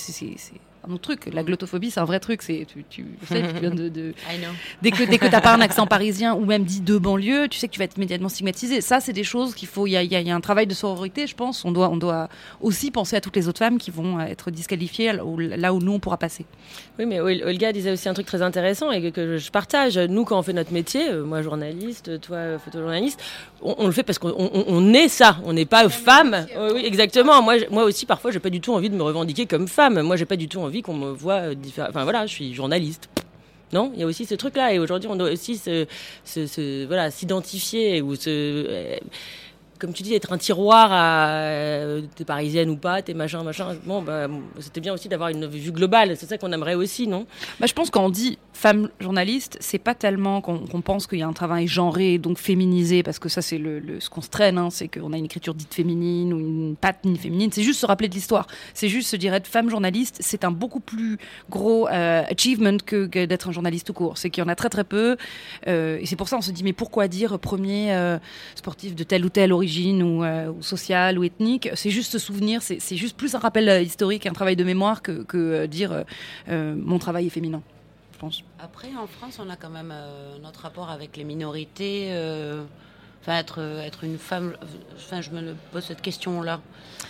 [0.88, 1.30] un autre truc.
[1.34, 2.42] La glottophobie, c'est un vrai truc.
[2.42, 4.50] C'est tu, tu sais, tu viens de- de I know.
[4.82, 7.60] Dès que, dès que t'as pas un accent parisien ou même dit de banlieue, tu
[7.60, 8.82] sais que tu vas être immédiatement stigmatisé.
[8.82, 9.86] Ça, c'est des choses qu'il faut.
[9.88, 11.64] Il y a, il y a- y a un travail de sororité, je pense.
[11.66, 12.30] On doit, on doit
[12.62, 15.74] aussi penser à toutes les autres femmes qui vont euh, être disqualifiées là où, là
[15.74, 16.46] où nous on pourra passer.
[16.98, 19.98] Oui, mais Ol- Olga disait aussi un truc très intéressant et que, que je partage.
[19.98, 23.20] Nous, quand on fait notre métier, euh, moi journaliste, toi euh, photojournaliste,
[23.62, 25.38] on, on le fait parce qu'on on, on est ça.
[25.46, 26.48] On n'est pas femme.
[26.58, 27.42] Oui, oui, exactement.
[27.42, 30.02] Moi, moi aussi, parfois, j'ai pas du tout envie de me revendiquer comme femme.
[30.02, 31.88] Moi, j'ai pas du tout envie qu'on me voit euh, différent.
[31.90, 33.10] Enfin voilà, je suis journaliste.
[33.74, 34.74] Non, il y a aussi ce truc-là.
[34.74, 38.30] Et aujourd'hui, on doit aussi se, voilà, s'identifier ou se.
[38.30, 38.98] euh,
[39.80, 43.76] comme tu dis, être un tiroir à euh, t'es parisienne ou pas, t'es machin, machin.
[43.86, 44.28] Bon, bah,
[44.60, 46.16] c'était bien aussi d'avoir une vue globale.
[46.18, 47.26] C'est ça qu'on aimerait aussi, non?
[47.60, 51.24] Bah, je pense quand on dit femme journaliste, c'est pas tellement qu'on pense qu'il y
[51.24, 54.60] a un travail genré, donc féminisé, parce que ça c'est le, ce qu'on se traîne,
[54.60, 57.50] hein, c'est qu'on a une écriture dite féminine ou une patte ni féminine.
[57.52, 58.46] C'est juste se rappeler de l'histoire.
[58.76, 61.18] C'est juste se dire être femme journaliste, c'est un beaucoup plus
[61.50, 64.20] gros euh, achievement que, d'être un journaliste tout court.
[64.20, 65.18] C'est qu'il y en a très très peu,
[65.68, 68.20] euh, et c'est pour ça on se dit mais pourquoi dire premier euh,
[68.54, 70.24] sportif de telle ou telle origine ou,
[70.62, 71.68] sociale ou ethnique?
[71.74, 75.66] C'est juste se souvenir, c'est juste plus un rappel historique, un travail de mémoire que,
[75.66, 76.04] dire
[76.48, 77.64] mon travail est féminin.
[78.60, 82.10] Après, en France, on a quand même euh, notre rapport avec les minorités.
[82.12, 82.64] euh,
[83.24, 84.54] Enfin, être, être une femme.
[84.96, 86.60] Enfin, je me pose cette question-là.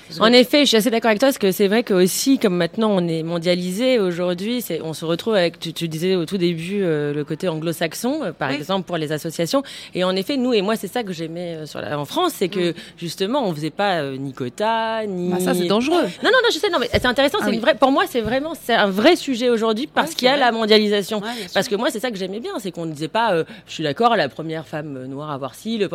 [0.09, 2.37] Que- En effet, je suis assez d'accord avec toi parce que c'est vrai que aussi,
[2.37, 6.25] comme maintenant on est mondialisé aujourd'hui, c'est on se retrouve avec, tu, tu disais au
[6.25, 8.55] tout début euh, le côté anglo-saxon, euh, par Oui.
[8.57, 9.63] exemple pour les associations.
[9.93, 12.33] Et en effet, nous et moi, c'est ça que j'aimais euh, sur la- en France,
[12.35, 15.29] c'est que justement, on faisait pas euh, ni quota ni.
[15.29, 16.03] Bah, ça c'est dangereux.
[16.03, 17.37] Non, non, non, je sais, non, mais c'est intéressant.
[17.39, 17.55] Ah c'est oui.
[17.55, 20.29] une vraie, pour moi, c'est vraiment, c'est un vrai sujet aujourd'hui parce Ouais, qu'il y
[20.31, 21.19] a la mondialisation.
[21.21, 21.27] Ouais.
[21.53, 23.73] Parce que moi, c'est ça que j'aimais bien, c'est qu'on ne disait pas, euh, je
[23.73, 25.77] suis d'accord, la première femme euh, noire à avoir ci.
[25.77, 25.89] Le...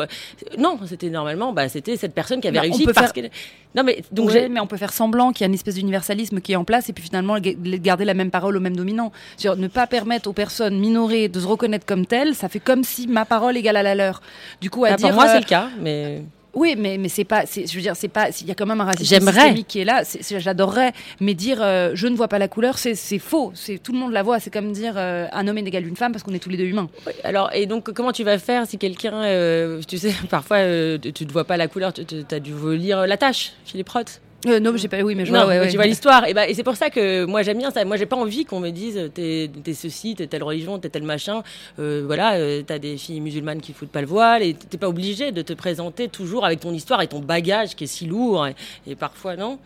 [0.59, 3.13] Non, c'était normalement, bah, c'était cette personne qui avait Non, on réussi peut parce faire-
[3.13, 3.31] qu'elle.
[3.75, 6.53] Non, mais donc mais on peut faire semblant qu'il y a une espèce d'universalisme qui
[6.53, 9.13] est en place et puis finalement ga- garder la même parole au même dominant.
[9.37, 12.85] C'est-à-dire ne pas permettre aux personnes minorées de se reconnaître comme telles, ça fait comme
[12.85, 14.23] si ma parole égale à la leur.
[14.61, 16.23] Du coup, à Ah, dire pour moi, euh, c'est le cas, mais
[16.57, 17.45] Oui, mais, mais c'est pas.
[17.47, 18.31] c'est- Je veux dire, c'est pas.
[18.41, 19.33] Il y a quand même un racisme J'aimerais.
[19.35, 20.03] systémique qui est là.
[20.05, 20.93] c'est- c'est- J'adorerais.
[21.21, 23.53] Mais dire euh, je ne vois pas la couleur, c'est c'est faux.
[23.55, 24.41] C'est tout le monde la voit.
[24.41, 26.57] C'est comme dire euh, un homme est égal d'une femme parce qu'on est tous les
[26.57, 26.89] deux humains.
[27.07, 30.99] Oui, Alors, et donc, comment tu vas faire si quelqu'un, euh, tu sais, parfois, euh,
[30.99, 34.21] tu tu ne vois pas la couleur, tu as dû lire La Tâche, Philippe Roth
[34.47, 35.01] Euh, non, mais j'ai pas.
[35.03, 35.49] Oui, mais je non, vois.
[35.49, 35.71] ouais, mais ouais.
[35.71, 36.27] tu vois l'histoire.
[36.27, 37.85] Et, bah, et c'est pour ça que moi j'aime bien ça.
[37.85, 41.03] Moi j'ai pas envie qu'on me dise euh, t'es ceci, t'es telle religion, t'es tel
[41.03, 41.43] machin.
[41.79, 44.89] Euh, voilà, euh, t'as des filles musulmanes qui foutent pas le voile et t'es pas
[44.89, 48.47] obligé de te présenter toujours avec ton histoire et ton bagage qui est si lourd.
[48.47, 48.55] Et,
[48.87, 49.59] et parfois non?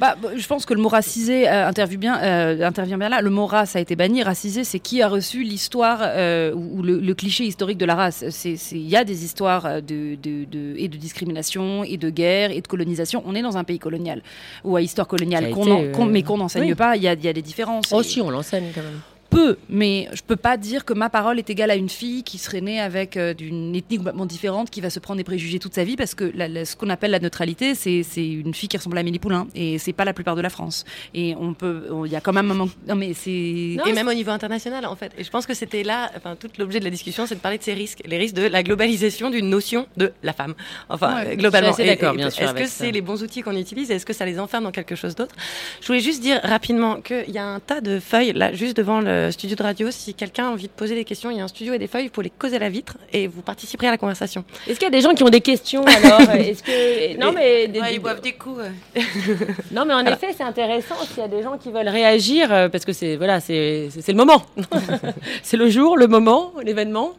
[0.00, 3.20] Bah, bah, je pense que le mot racisé euh, intervient, bien, euh, intervient bien là.
[3.20, 4.22] Le mot race a été banni.
[4.22, 7.94] Racisé, c'est qui a reçu l'histoire euh, ou ou le, le cliché historique de la
[7.96, 8.24] race.
[8.72, 12.60] Il y a des histoires de, de, de- et de discrimination, et de guerre, et
[12.60, 13.22] de colonisation.
[13.26, 14.22] On est dans un pays colonial,
[14.64, 16.74] ou à histoire coloniale, en- mais qu'on n'enseigne oui.
[16.74, 16.96] pas.
[16.96, 17.86] Il y a, il y a des différences.
[17.92, 19.00] Oh Et- on l'enseigne quand même.
[19.30, 22.38] Peu, mais je peux pas dire que ma parole est égale à une fille qui
[22.38, 25.74] serait née avec euh, d'une ethnie complètement différente, qui va se prendre des préjugés toute
[25.74, 28.68] sa vie, parce que la- la- ce qu'on appelle la neutralité, c'est c'est une fille
[28.68, 30.84] qui ressemble à Amélie Poulain, et c'est pas la plupart de la France.
[31.14, 32.70] Et on peut, on- il y a quand même un manque.
[32.86, 33.30] Non mais c'est.
[33.30, 35.12] et même au niveau international, en fait.
[35.18, 37.58] Et je pense que c'était là, enfin, tout l'objet de la discussion, c'est de parler
[37.58, 40.54] de ces risques, les risques de la globalisation d'une notion de la femme.
[40.88, 41.74] Enfin, Ouais, globalement.
[41.76, 44.38] d'accord, bien sûr, Est-ce que c'est les bons outils qu'on utilise Est-ce que ça les
[44.38, 45.34] enferme dans quelque chose d'autre?
[45.80, 49.00] Je voulais juste dire rapidement qu'il y a un tas de feuilles là, juste devant
[49.00, 49.90] le studio de radio.
[49.90, 51.86] Si quelqu'un a envie de poser des questions, il y a un studio et des
[51.86, 54.44] feuilles, vous pouvez les causer à la vitre et vous participerez à la conversation.
[54.66, 56.20] Est-ce qu'il y a des gens qui ont des questions alors?
[56.34, 58.62] Est-ce que non mais des- Ouais, des- ils boivent des coups.
[59.72, 62.68] non mais en effet c'est intéressant s'il y a des gens qui veulent réagir euh,
[62.68, 64.42] parce que c'est voilà c'est c'est c'est le moment
[65.42, 67.12] c'est le jour le moment l'événement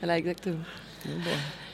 [0.00, 0.56] Voilà, exactement.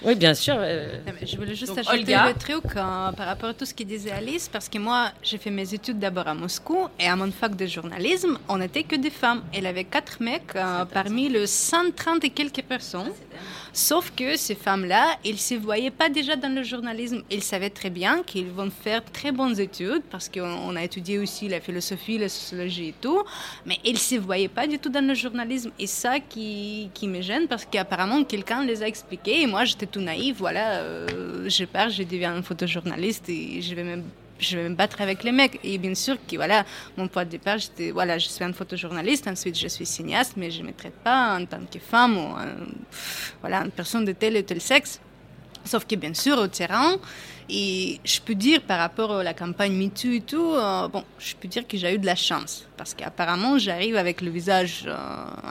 [0.05, 2.29] Oui bien sûr euh, Je voulais juste Donc, ajouter Olga.
[2.29, 5.39] le truc euh, par rapport à tout ce que disait Alice, parce que moi, j'ai
[5.39, 8.97] fait mes études d'abord à Moscou, et à mon fac de journalisme, on n'était que
[8.97, 9.43] des femmes.
[9.55, 13.13] Il y avait quatre mecs euh, parmi les 130 et quelques personnes.
[13.79, 17.23] Sauf que ces femmes-là, ils ne se voyaient pas déjà dans le journalisme.
[17.31, 21.21] Ils savaient très bien qu'ils vont faire très bonnes études, parce qu'on on a étudié
[21.21, 23.23] aussi la philosophie, la sociologie et tout,
[23.67, 25.71] mais ils ne se voyaient pas du tout dans le journalisme.
[25.79, 29.87] Et ça qui, qui me gêne, parce qu'apparemment, quelqu'un les a expliqués, et moi, j'étais
[29.87, 34.03] tout naïf, voilà, euh, je pars, je deviens photojournaliste, et je vais même
[34.39, 35.59] je vais me battre avec les mecs.
[35.65, 36.65] Et bien sûr que voilà,
[36.97, 40.51] mon point de départ, j'étais voilà, je suis un photojournaliste, ensuite je suis cinéaste, mais
[40.51, 42.67] je ne me traite pas en tant que femme ou un-
[43.41, 45.01] voilà, une personne de tel et tel sexe.
[45.65, 46.97] Sauf que bien sûr, au terrain,
[47.51, 51.35] et je peux dire par rapport à la campagne MeToo et tout, euh, bon, je
[51.35, 52.67] peux dire que j'ai eu de la chance.
[52.77, 54.95] Parce qu'apparemment, j'arrive avec le visage euh,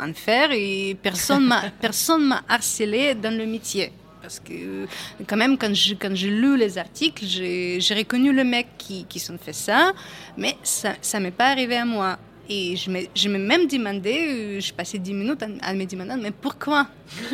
[0.05, 3.91] en fer et personne personne m'a harcelé dans le métier.
[4.21, 4.87] Parce que
[5.27, 9.05] quand même, quand je- quand j'ai lu les articles, j'ai j'ai reconnu le mec qui,
[9.05, 9.93] qui s'en fait ça,
[10.37, 12.17] mais ça ne m'est pas arrivé à moi.
[12.49, 15.85] Et je me, je me même demandé, euh, je passais 10 minutes à, à me
[15.85, 16.87] demander, mais pourquoi?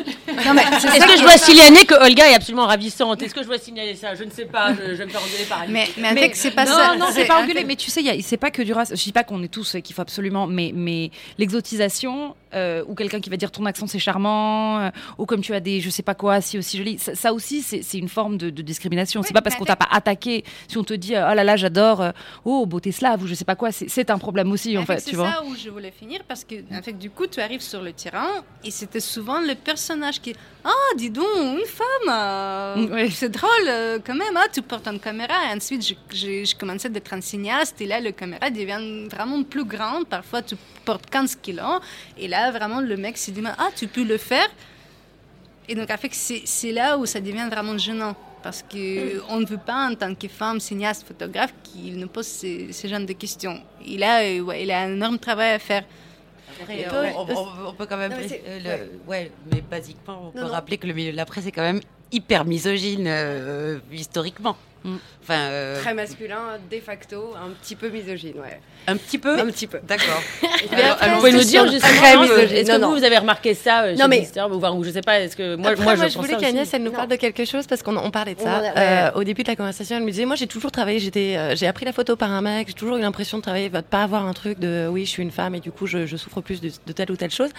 [0.46, 3.22] Non, mais c'est est-ce ça que je dois signaler que Olga est absolument ravissante?
[3.22, 4.16] Est-ce que je dois signaler ça?
[4.16, 6.32] Je ne sais pas je, je vais me faire engueuler par elle Mais, mais fait,
[6.34, 6.96] c'est pas non, ça.
[6.96, 8.90] non, c'est- c'est pas en engueulé, fait- mais tu sais, c'est pas que du race.
[8.96, 12.96] Je dis pas qu'on est tous, euh, qu'il faut absolument, mais, mais l'exotisation, euh, ou
[12.96, 15.90] quelqu'un qui va dire ton accent c'est charmant, euh, ou comme tu as des, je
[15.90, 19.22] sais pas quoi, si aussi joli, ça, ça aussi c'est une forme de, de discrimination.
[19.22, 21.44] Oui, c'est pas parce qu'on t'a pas attaqué, si on te dit, euh, oh là
[21.44, 22.12] là, j'adore, euh,
[22.46, 25.16] oh, beauté slave, ou je sais pas quoi, c'est- un problème aussi, en fait, c'est
[25.16, 25.32] vois.
[25.32, 27.94] ça où je voulais finir parce que, en fait, du coup, tu arrives sur le
[27.94, 28.28] terrain
[28.64, 30.36] et c'était souvent le personnage qui
[30.66, 32.14] Ah, dis donc, une femme
[32.76, 33.12] Mm, oui.
[33.12, 33.68] C'est drôle
[34.06, 35.34] quand même, ah, tu portes une caméra.
[35.50, 39.44] Et ensuite, je, je, je commençais d'être un cinéaste et là, le caméra devient vraiment
[39.44, 40.04] plus grand.
[40.10, 41.80] Parfois, tu portes 15 kilos
[42.18, 44.48] et là, vraiment, le mec se dit Ah, tu peux le faire
[45.68, 48.16] Et donc, en fait, c'est là où ça devient vraiment gênant.
[48.44, 52.74] Parce qu'on ne veut pas, en tant que femme, cinéaste, photographe, qu'il nous pose ces,
[52.74, 53.62] ces genres de questions.
[53.86, 55.86] Il a, euh, ouais, il a un énorme travail à faire.
[56.70, 58.12] On, on- on peut quand même.
[58.12, 59.32] Non, mais euh, ouais.
[59.52, 60.48] mais basiquement, on Non, peut non.
[60.50, 61.80] rappeler que le milieu de la presse est quand même
[62.12, 64.58] hyper misogyne euh, historiquement.
[64.84, 64.96] Mm.
[65.24, 68.60] Enfin, euh, Très masculin, de facto, un petit peu misogyne, ouais.
[68.88, 69.40] un petit peu.
[69.40, 69.80] Un petit peu.
[69.88, 70.22] D'accord.
[70.42, 72.58] Vous pouvez nous dire justement très misogyne.
[72.58, 73.00] est-ce que Non, vous, non.
[73.00, 75.56] vous avez remarqué ça euh, chez Non, mais- Disturb, ou, je sais pas est-ce que
[75.56, 76.98] moi Après, moi, moi, je, voulais qu'Agnès, elle nous Non.
[76.98, 78.50] parle de quelque chose parce qu'on on parlait de ça.
[78.50, 78.74] en a- ouais.
[78.76, 81.56] Euh, au début de la conversation, elle me disait Moi, j'ai toujours travaillé, j'étais, euh,
[81.56, 84.04] j'ai appris la photo par un mec, j'ai toujours eu l'impression de travailler, de pas
[84.04, 86.42] avoir un truc de oui, je suis une femme et du coup, je, je souffre
[86.42, 87.52] plus de, de telle ou telle chose.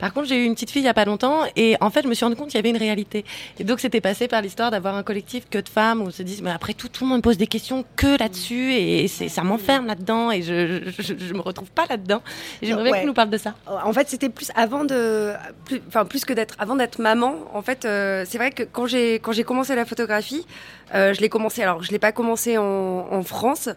[0.00, 2.02] Par contre, j'ai eu une petite fille il y a pas longtemps et en fait,
[2.02, 3.24] je me suis rendu compte qu'il y avait une réalité.
[3.60, 6.24] Et donc, c'était passé par l'histoire d'avoir un collectif que de femmes où on se
[6.24, 9.42] dit Mais après tout, tout le monde pose des questions que là-dessus et c'est, ça
[9.44, 12.22] m'enferme là-dedans et je, je, je, me retrouve pas là-dedans.
[12.62, 12.98] J'aimerais bien Ouais.
[12.98, 13.54] que tu nous parles de ça.
[13.66, 15.32] En fait, c'était plus avant de,
[15.66, 17.34] plus, enfin plus que d'être, avant d'être maman.
[17.54, 20.46] En fait, euh, c'est vrai que quand j'ai quand j'ai commencé la photographie,
[20.94, 21.62] euh, je l'ai commencé.
[21.62, 22.64] Alors, je l'ai pas commencé en,
[23.10, 23.68] en France.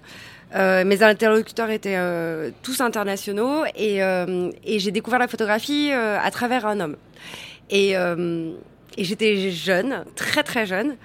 [0.55, 6.31] Euh, mes interlocuteurs étaient euh, tous internationaux et, euh, et j'ai découvert la photographie à
[6.31, 6.95] travers un homme.
[7.69, 7.91] Et,
[8.97, 10.95] et j'étais jeune, très très jeune.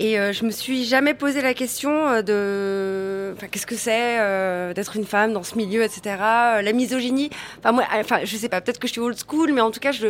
[0.00, 4.72] Et euh, je me suis jamais posé la question euh, de, qu'est-ce que c'est euh,
[4.72, 6.16] d'être une femme dans ce milieu, etc.
[6.20, 7.30] Euh, La misogynie.
[7.58, 8.60] Enfin, moi, enfin, je sais pas.
[8.60, 10.08] Peut-être que je suis old school, mais en tout cas, je,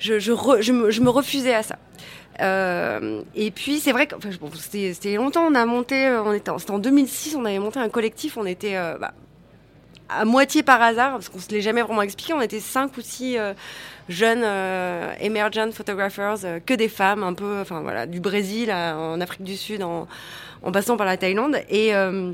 [0.00, 1.76] je, je, je, me, je me refusais à ça.
[3.34, 5.46] Et puis c'est vrai que enfin, c'était longtemps.
[5.48, 8.36] On a monté, on était, c'était en 2006, on avait monté un collectif.
[8.36, 9.12] On était bah,
[10.08, 12.32] à moitié par hasard parce qu'on se l'est jamais vraiment expliqué.
[12.34, 13.36] On était cinq ou six
[14.08, 19.20] jeunes euh, emergent photographers, euh, que des femmes, un peu, enfin voilà, du Brésil en
[19.20, 20.06] Afrique du Sud, en,
[20.72, 22.32] passant par la Thaïlande, et euh,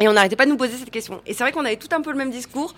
[0.00, 1.20] et on n'arrêtait pas de nous poser cette question.
[1.26, 2.74] Et c'est vrai qu'on avait tout un peu le même discours.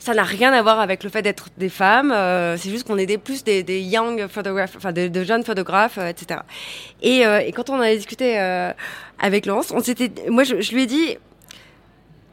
[0.00, 2.12] Ça n'a rien à voir avec le fait d'être des femmes.
[2.58, 6.40] c'est juste qu'on était plus des, young photographes, enfin de, jeunes photographes, etc.
[7.02, 8.36] Et, et quand on a discuté
[9.20, 11.16] avec Laurence, on s'était, moi je, je lui ai dit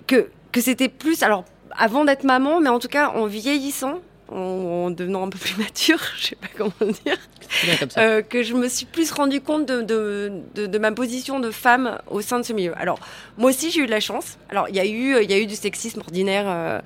[0.07, 1.45] que que c'était plus, alors
[1.77, 3.99] avant d'être maman, mais en tout cas en vieillissant,
[4.31, 6.71] en, en devenant un peu plus mature, je sais pas comment
[7.03, 7.17] dire,
[7.63, 8.01] Bien comme ça.
[8.01, 11.51] euh, que je me suis plus rendu compte de, de, de, de ma position de
[11.51, 12.73] femme au sein de ce milieu.
[12.77, 12.99] Alors,
[13.37, 14.37] moi aussi, j'ai eu de la chance.
[14.49, 16.45] Alors, il y, a eu- il y a eu du sexisme ordinaire.
[16.47, 16.79] euh,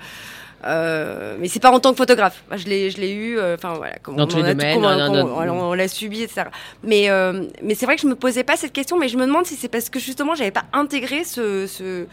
[0.63, 2.43] euh, mais c'est pas en tant que photographe.
[2.55, 3.37] Je l'ai, je l'ai eu.
[3.37, 5.63] euh, Enfin voilà, comme Dans on les tout- on- non, comme non, on, non.
[5.69, 6.47] on l'a subi, etc.
[6.83, 9.25] Mais euh, mais c'est vrai que je me posais pas cette question, mais je me
[9.27, 12.05] demande si c'est parce que justement j'avais pas intégré ce, ce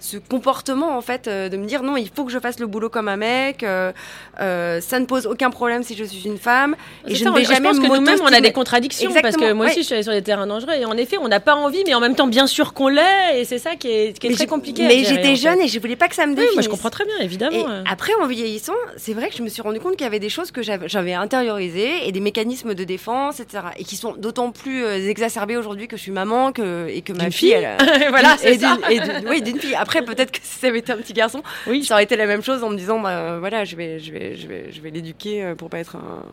[0.00, 2.66] ce comportement en fait euh, de me dire non il faut que je fasse le
[2.66, 3.92] boulot comme un mec euh,
[4.40, 6.74] euh, ça ne pose aucun problème si je suis une femme
[7.06, 9.36] et je ça, ne vais on- jamais pense que nous-mêmes, on a des contradictions parce
[9.36, 11.40] que moi aussi, je suis allée sur des terrains dangereux et en effet, on n'a
[11.40, 14.18] pas envie, mais en même temps, bien sûr qu'on l'est et c'est ça qui est,
[14.18, 14.86] qui est Mais très compliqué.
[14.88, 15.36] Mais en j'étais fait.
[15.36, 16.54] jeune et je voulais pas que ça me Oui, définisse.
[16.54, 17.66] moi je comprends très bien, évidemment.
[17.90, 20.28] après, en vieillissant, c'est vrai que je me suis rendu compte qu'il y avait des
[20.30, 23.64] choses que j'avais intériorisées et des mécanismes de défense, etc.
[23.78, 27.24] Et qui sont d'autant plus exacerbés aujourd'hui que je suis maman que, et que ma
[27.30, 27.52] fille, fille.
[27.52, 27.76] elle,
[28.10, 28.76] voilà, et c'est ça.
[28.88, 29.74] d'une- oui, fille.
[29.74, 32.26] Après, peut-être que si ça avait été un petit garçon, Oui, ça aurait été la
[32.26, 34.90] même chose en me disant, bah, voilà, je vais, je vais, je vais, je vais
[34.90, 36.24] l'éduquer euh, pour pas être un.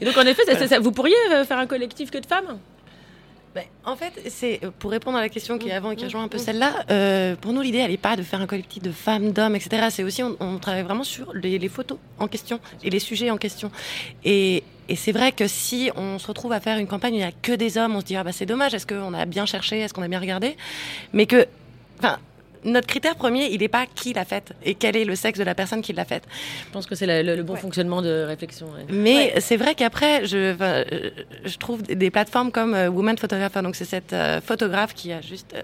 [0.00, 2.26] Et donc en effet, ça- ça- ça- vous pourriez euh, faire un collectif que de
[2.26, 2.58] femmes?
[3.52, 6.04] Ben, en fait, c'est euh, pour répondre à la question qui est avant et qui
[6.04, 6.40] Mm, rejoint un peu mm.
[6.40, 6.72] celle-là.
[6.92, 9.88] euh, pour nous, l'idée, elle n'est pas de faire un collectif de femmes, d'hommes, etc.
[9.90, 13.28] C'est aussi, on, on travaille vraiment sur les, les photos en question et les sujets
[13.30, 13.72] en question.
[14.24, 17.20] Et, et c'est vrai que si on se retrouve à faire une campagne où il
[17.20, 18.72] n'y a que des hommes, on se dit ah bah c'est dommage.
[18.72, 20.56] Est-ce qu'on a bien cherché, est-ce qu'on a bien regardé?
[21.12, 21.46] Mais que,
[21.98, 22.18] enfin.
[22.64, 25.44] Notre critère premier, il n'est pas qui l'a faite et quel est le sexe de
[25.44, 26.24] la personne qui l'a faite.
[26.66, 27.60] Je pense que c'est le, le bon Ouais.
[27.60, 28.66] fonctionnement de réflexion.
[28.66, 28.84] ouais.
[28.90, 30.84] Mais c'est vrai qu'après, je, enfin,
[31.44, 35.20] je trouve des- plateformes comme euh, Woman Photographer, donc c'est cette euh, photographe qui a
[35.20, 35.62] juste euh,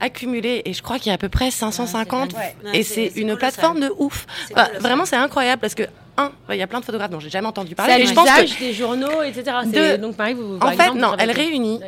[0.00, 3.36] accumulé, et je crois qu'il y a à peu près 550, Ouais, et c'est une
[3.36, 4.26] plateforme de ouf.
[4.78, 5.84] Vraiment, c'est incroyable parce que,
[6.16, 7.94] un, il y a plein de photographes dont j'ai jamais entendu C'est parler.
[8.04, 9.56] que l'usage des journaux, etc.
[9.66, 11.80] De- C'est- Donc Marie, vous, par En fait, non, vous elle réunit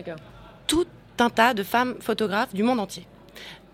[0.66, 0.87] tout
[1.18, 3.07] un tas de femmes photographes du monde entier.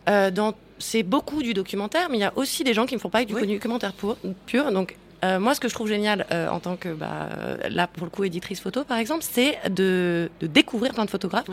[0.08, 3.00] Euh, dans- c'est beaucoup du documentaire, mais il y a aussi des gens qui ne
[3.00, 4.16] font pas du documentaire pour,
[4.46, 4.70] pur.
[4.72, 7.28] Donc, euh, moi, ce que je trouve génial euh, en tant que, bah,
[7.70, 11.46] là, pour le coup, éditrice photo, par exemple, c'est de, de découvrir plein de photographes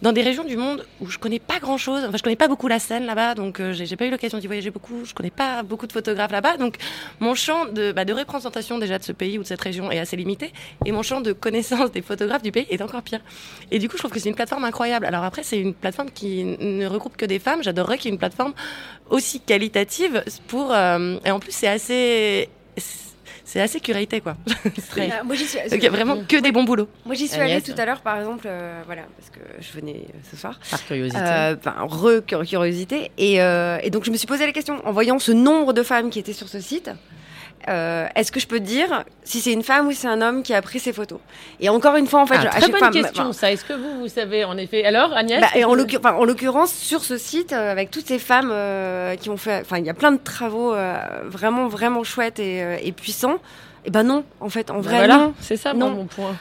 [0.00, 2.04] dans des régions du monde où je connais pas grand chose.
[2.06, 4.38] Enfin, je connais pas beaucoup la scène là-bas, donc euh, j'ai j'ai pas eu l'occasion
[4.38, 5.04] d'y voyager beaucoup.
[5.04, 6.76] Je connais pas beaucoup de photographes là-bas, donc
[7.20, 9.98] mon champ de, bah, de représentation déjà de ce pays ou de cette région est
[9.98, 10.52] assez limité,
[10.86, 13.20] et mon champ de connaissance des photographes du pays est encore pire.
[13.70, 15.06] Et du coup, je trouve que c'est une plateforme incroyable.
[15.06, 17.62] Alors après, c'est une plateforme qui ne regroupe que des femmes.
[17.62, 18.54] J'adorerais qu'il y ait une plateforme
[19.10, 20.72] aussi qualitative pour.
[20.72, 22.48] euh, et en plus, c'est assez.
[23.44, 24.36] C'est assez curaté, quoi.
[24.94, 25.58] C'est- Euh, moi, suis.
[25.58, 26.88] Donc, il y a vraiment que des bons boulots.
[27.04, 30.06] Moi, j'y suis allée tout à l'heure, par exemple, euh, voilà, parce que je venais
[30.08, 30.58] euh, ce soir.
[30.70, 31.20] Par curiosité.
[31.20, 33.10] Euh, Enfin, re-curiosité.
[33.18, 35.82] Et, euh, et donc, je me suis posé la question, en voyant ce nombre de
[35.82, 36.90] femmes qui étaient sur ce site,
[37.68, 40.20] euh, est-ce que je peux te dire si c'est une femme ou si c'est un
[40.22, 41.18] homme qui a pris ces photos?
[41.60, 43.52] Et encore une fois, en fait, Ah, je- très bonne fois, question, bah, ça.
[43.52, 45.40] Est-ce que vous, vous savez, en effet Alors, Agnès?
[45.40, 45.74] Bah, et en
[46.24, 49.84] l'occurrence, sur ce site, euh, avec toutes ces femmes euh, qui ont fait, enfin, il
[49.86, 50.74] y a plein de travaux
[51.24, 53.38] vraiment, vraiment chouettes et, et puissants.
[53.84, 55.34] Et ben non, en fait, en Bah vrai, voilà, non.
[55.40, 55.90] c'est ça Non.
[55.90, 56.36] mon point.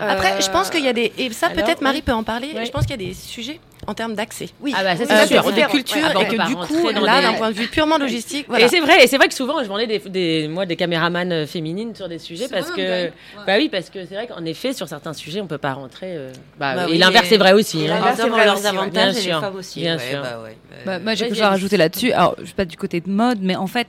[0.00, 1.12] Après, je pense qu'il y a des.
[1.18, 2.02] Et ça, peut-être Marie oui.
[2.02, 2.48] peut en parler.
[2.56, 2.64] Oui.
[2.64, 4.48] Je pense qu'il y a des sujets en termes d'accès.
[4.62, 4.72] Oui.
[4.74, 5.44] Ah bah, ça, c'est sûr.
[5.44, 7.50] de, culture, Ouais, ah bah, on et que pas du coup, là, des- d'un point
[7.50, 8.64] de vue purement logistique, voilà.
[8.64, 11.30] Et c'est vrai, et c'est vrai que souvent je vendais des, des moi des caméramans
[11.32, 13.08] euh, féminines sur des sujets parce que
[13.46, 16.16] bah oui parce que c'est vrai qu'en effet sur certains sujets on peut pas rentrer.
[16.16, 17.84] euh, bah, Bah et oui, l'inverse mais- est vrai aussi.
[17.84, 18.00] Et hein.
[18.02, 19.40] Ah, c'est vrai leurs avantages Bien et les sûr.
[19.40, 19.80] femmes aussi.
[19.80, 20.22] Bien sûr.
[20.22, 20.56] bah ouais.
[20.86, 22.12] Bah, moi, j'ai quelque chose à rajouter là-dessus.
[22.12, 23.88] Alors, je suis pas du côté de mode, mais en fait,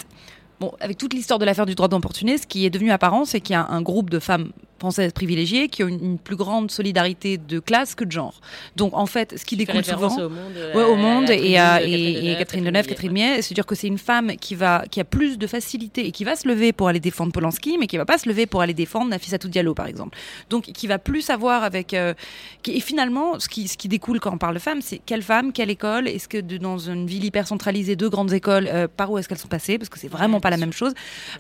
[0.60, 3.42] bon, avec toute l'histoire de l'affaire du droit d'opportunisme, ce qui est devenu apparent, c'est
[3.42, 6.72] qu'il y a un groupe de femmes françaises privilégiées qui ont une, une plus grande
[6.72, 8.40] solidarité de classe que de genre.
[8.76, 10.16] Donc, en fait, ce qui découle souvent.
[10.16, 13.42] au monde, euh, Ouais, au à monde et à et, et Catherine Deneuve, Catherine Mier,
[13.42, 16.36] c'est-à-dire que c'est une femme qui va qui a plus de facilité et qui va
[16.36, 19.10] se lever pour aller défendre Polanski, mais qui va pas se lever pour aller défendre
[19.10, 20.18] Nafissatou Diallo par exemple.
[20.50, 22.14] Donc qui va plus avoir avec euh,
[22.64, 25.24] qui, et finalement ce qui ce qui découle quand on parle de femmes, c'est quelle
[25.24, 28.88] femme, quelle école, est-ce que de, dans une ville hyper centralisée, deux grandes écoles, euh,
[28.88, 30.94] par où est-ce qu'elles sont passées parce que c'est vraiment pas la même chose.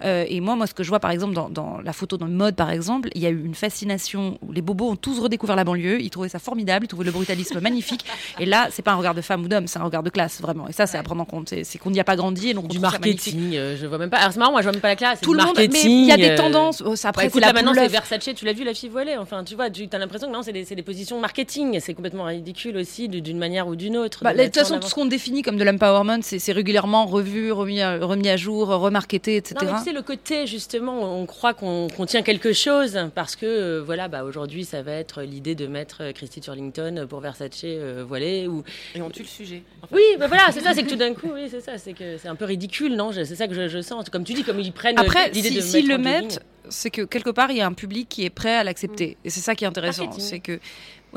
[0.03, 2.25] Euh, et moi moi ce que je vois par exemple dans, dans la photo dans
[2.25, 4.37] le mode par exemple, il y a y a eu une fascination.
[4.41, 6.01] où Les bobos ont tous redécouvert la banlieue.
[6.01, 6.85] Ils trouvaient ça formidable.
[6.85, 8.05] Ils trouvaient le brutalisme magnifique.
[8.39, 10.41] Et là, c'est pas un regard de femme ou d'homme, c'est un regard de classe
[10.41, 10.67] vraiment.
[10.67, 11.49] Et ça, c'est à prendre en compte.
[11.49, 14.09] C'est- qu'on n'y a pas grandi et donc on Du marketing, euh, je vois même
[14.09, 14.17] pas.
[14.17, 15.21] Alors c'est marrant, moi je vois même pas la classe.
[15.21, 16.81] Tout le monde, mais il y a des euh, tendances.
[16.85, 17.87] Oh, ça, Bah, après, écoute, là maintenant c'est.
[17.87, 19.15] Versace, tu l'as vu la fille voilée.
[19.17, 21.79] Enfin, tu vois, tu as l'impression que non, c'est des, positions marketing.
[21.79, 24.23] C'est complètement ridicule aussi d'une manière ou d'une autre.
[24.23, 27.81] Bah, de toute façon, tout ce qu'on définit comme de l'empowerment, c'est régulièrement revu, remis
[27.81, 29.55] à, remis à jour, remarketé, etc.
[29.61, 33.35] Non, mais tu sais, le côté, justement, on croit qu'on qu'on tient quelque chose parce
[33.35, 37.19] que, euh, voilà, bah, aujourd'hui, ça va être l'idée de mettre euh, Christy Turlington pour
[37.19, 38.45] Versace euh, voilée.
[38.47, 38.63] Ou...
[38.93, 39.63] Et on tue le sujet.
[39.91, 42.17] Oui, bah, voilà, c'est ça, c'est que tout d'un coup, oui, c'est ça, c'est que
[42.19, 44.07] c'est un peu ridicule, non Je- C'est ça que je, je sens.
[44.11, 46.45] Comme tu dis, comme ils prennent euh, Après, l'idée si- de s'ils mettre le mettent,
[46.69, 49.17] c'est que quelque part, il y a un public qui est prêt à l'accepter.
[49.25, 50.11] Et c'est ça qui est intéressant.
[50.19, 50.59] C'est que.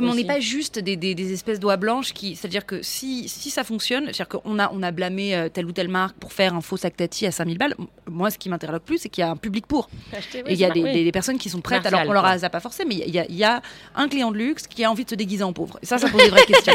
[0.01, 2.37] Mais on n'est pas juste des, des- des espèces d'oies blanches qui.
[2.37, 5.73] C'est-à-dire que si, si ça fonctionne, c'est-à-dire qu'on a, on a blâmé euh, telle ou
[5.73, 7.75] telle marque pour faire un faux sac Tati à 5000 balles.
[8.09, 9.89] Moi, ce qui m'interloque plus, c'est qu'il y a un public pour.
[10.17, 11.13] Acheter, oui, Et il y a des, oui.
[11.13, 12.33] personnes qui sont prêtes, alors qu'on leur quoi.
[12.45, 13.63] a pas forcé, mais il y a- y, a- y a
[13.95, 15.79] un client de luxe qui a envie de se déguiser en pauvre.
[15.83, 16.73] Et ça, ça pose des vraies questions.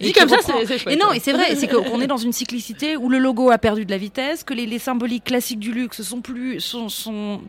[0.00, 2.16] Dit comme ça, c'est- c'est Et chouette, non, et c'est vrai, c'est qu'on est dans
[2.16, 5.58] une cyclicité où le logo a perdu de la vitesse, que les, les symboliques classiques
[5.60, 7.40] du luxe sont plus sont, sont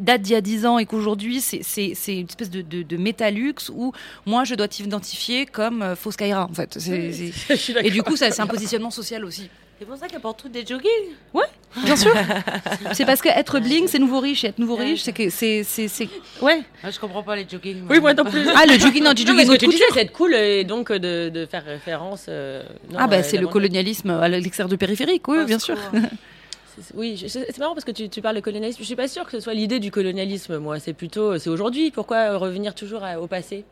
[0.00, 2.82] datent d'il y a 10 ans et qu'aujourd'hui c'est c'est- c'est une espèce de, de,
[2.82, 3.92] de métaluxe où
[4.26, 6.76] moi je dois t'identifier comme euh, fausse Kaira en fait.
[7.84, 9.48] Et du coup ça c'est un positionnement social aussi.
[9.78, 10.90] C'est pour ça qu'elle porte toutes des jogging.
[11.84, 12.12] Bien sûr.
[12.92, 15.62] c'est parce que être bling c'est nouveau riche et être nouveau riche c'est que c'est
[15.64, 16.08] c'est c'est-
[16.42, 16.62] ouais.
[16.82, 17.84] Ah, je comprends pas les jogging.
[17.88, 18.46] Oui, moi non plus.
[18.54, 20.34] Ah le jogging non du Non, mais jogging ce que tu disais, c'est être cool
[20.34, 22.26] et donc euh, de, de faire référence.
[22.28, 25.76] euh, non, Ah bah euh, c'est le colonialisme à l'extérieur de périphérique oui bien sûr.
[26.94, 28.78] Oui, c'est marrant parce que tu, parles de colonialisme.
[28.80, 30.78] Je suis pas sûre que ce soit l'idée du colonialisme, moi.
[30.78, 31.90] C'est plutôt, c'est aujourd'hui.
[31.90, 33.64] Pourquoi revenir toujours au passé?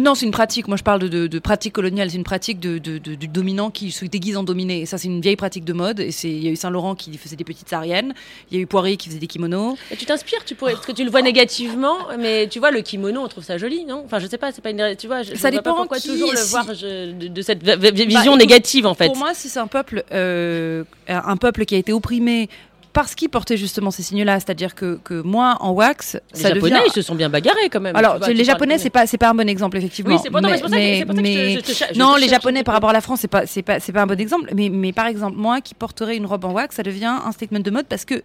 [0.00, 0.68] Non, c'est une pratique.
[0.68, 2.10] Moi, je parle de, de, de pratique coloniale.
[2.10, 4.82] C'est une pratique de, du dominant qui se déguise en dominé.
[4.82, 5.98] Et ça, c'est une vieille pratique de mode.
[5.98, 8.14] Et c'est, il y a eu Saint Laurent qui faisait des petites sahariennes.
[8.50, 9.76] Il y a eu Poirier qui faisait des kimonos.
[9.90, 12.82] Et Tu t'inspires, tu pourrais, parce que tu le vois négativement, mais tu vois le
[12.82, 14.02] kimono, on trouve ça joli, non?
[14.04, 15.76] Enfin, je sais pas, c'est pas une, tu vois, je, je Ça vois pas dépend
[15.76, 19.06] pourquoi qui, toujours le si- voir je- de, cette v- vision écoute, négative en fait.
[19.06, 22.48] Pour moi, si c'est un peuple, euh, un peuple qui a été opprimé
[22.92, 26.70] parce qu'il portait justement ces signes-là, c'est-à-dire que, que moi, en wax, les ça Japonais,
[26.70, 26.82] devient.
[26.86, 27.94] ils se sont bien bagarrés quand même.
[27.94, 30.14] Alors, vois, les Japonais, c'est pas, c'est pas un bon exemple, effectivement.
[30.14, 30.40] Oui, c'est non,
[31.20, 33.92] mais c'est Non, les Japonais par rapport à la France, c'est pas, c'est pas, c'est
[33.92, 34.50] pas un bon exemple.
[34.54, 37.60] Mais, mais par exemple, moi qui porterai une robe en wax, ça devient un statement
[37.60, 38.22] de mode parce que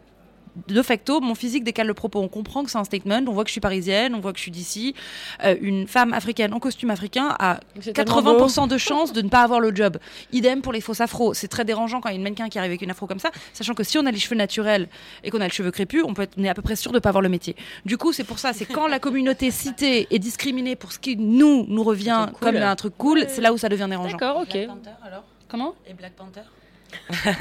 [0.67, 2.19] de facto, mon physique décale le propos.
[2.19, 3.21] On comprend que c'est un statement.
[3.27, 4.95] On voit que je suis parisienne, on voit que je suis d'ici.
[5.43, 8.45] Euh, une femme africaine en costume africain a C'est tellement beau.
[8.45, 9.97] 80% de chances de ne pas avoir le job.
[10.31, 11.33] Idem pour les fausses afros.
[11.33, 13.19] C'est très dérangeant quand il y a une mannequin qui arrive avec une afro comme
[13.19, 14.87] ça, sachant que si on a les cheveux naturels
[15.23, 16.91] et qu'on a le cheveu crépus, on peut être, on est à peu près sûr
[16.91, 17.55] de pas avoir le métier.
[17.85, 21.17] Du coup, c'est pour ça, c'est quand la communauté citée est discriminée pour ce qui
[21.17, 22.39] nous nous revient cool.
[22.39, 24.17] comme un truc cool, c'est là où ça devient dérangeant.
[24.17, 24.51] D'accord, ok.
[24.51, 25.23] Black Panther alors?
[25.47, 25.75] Comment?
[25.87, 26.41] Et Black Panther?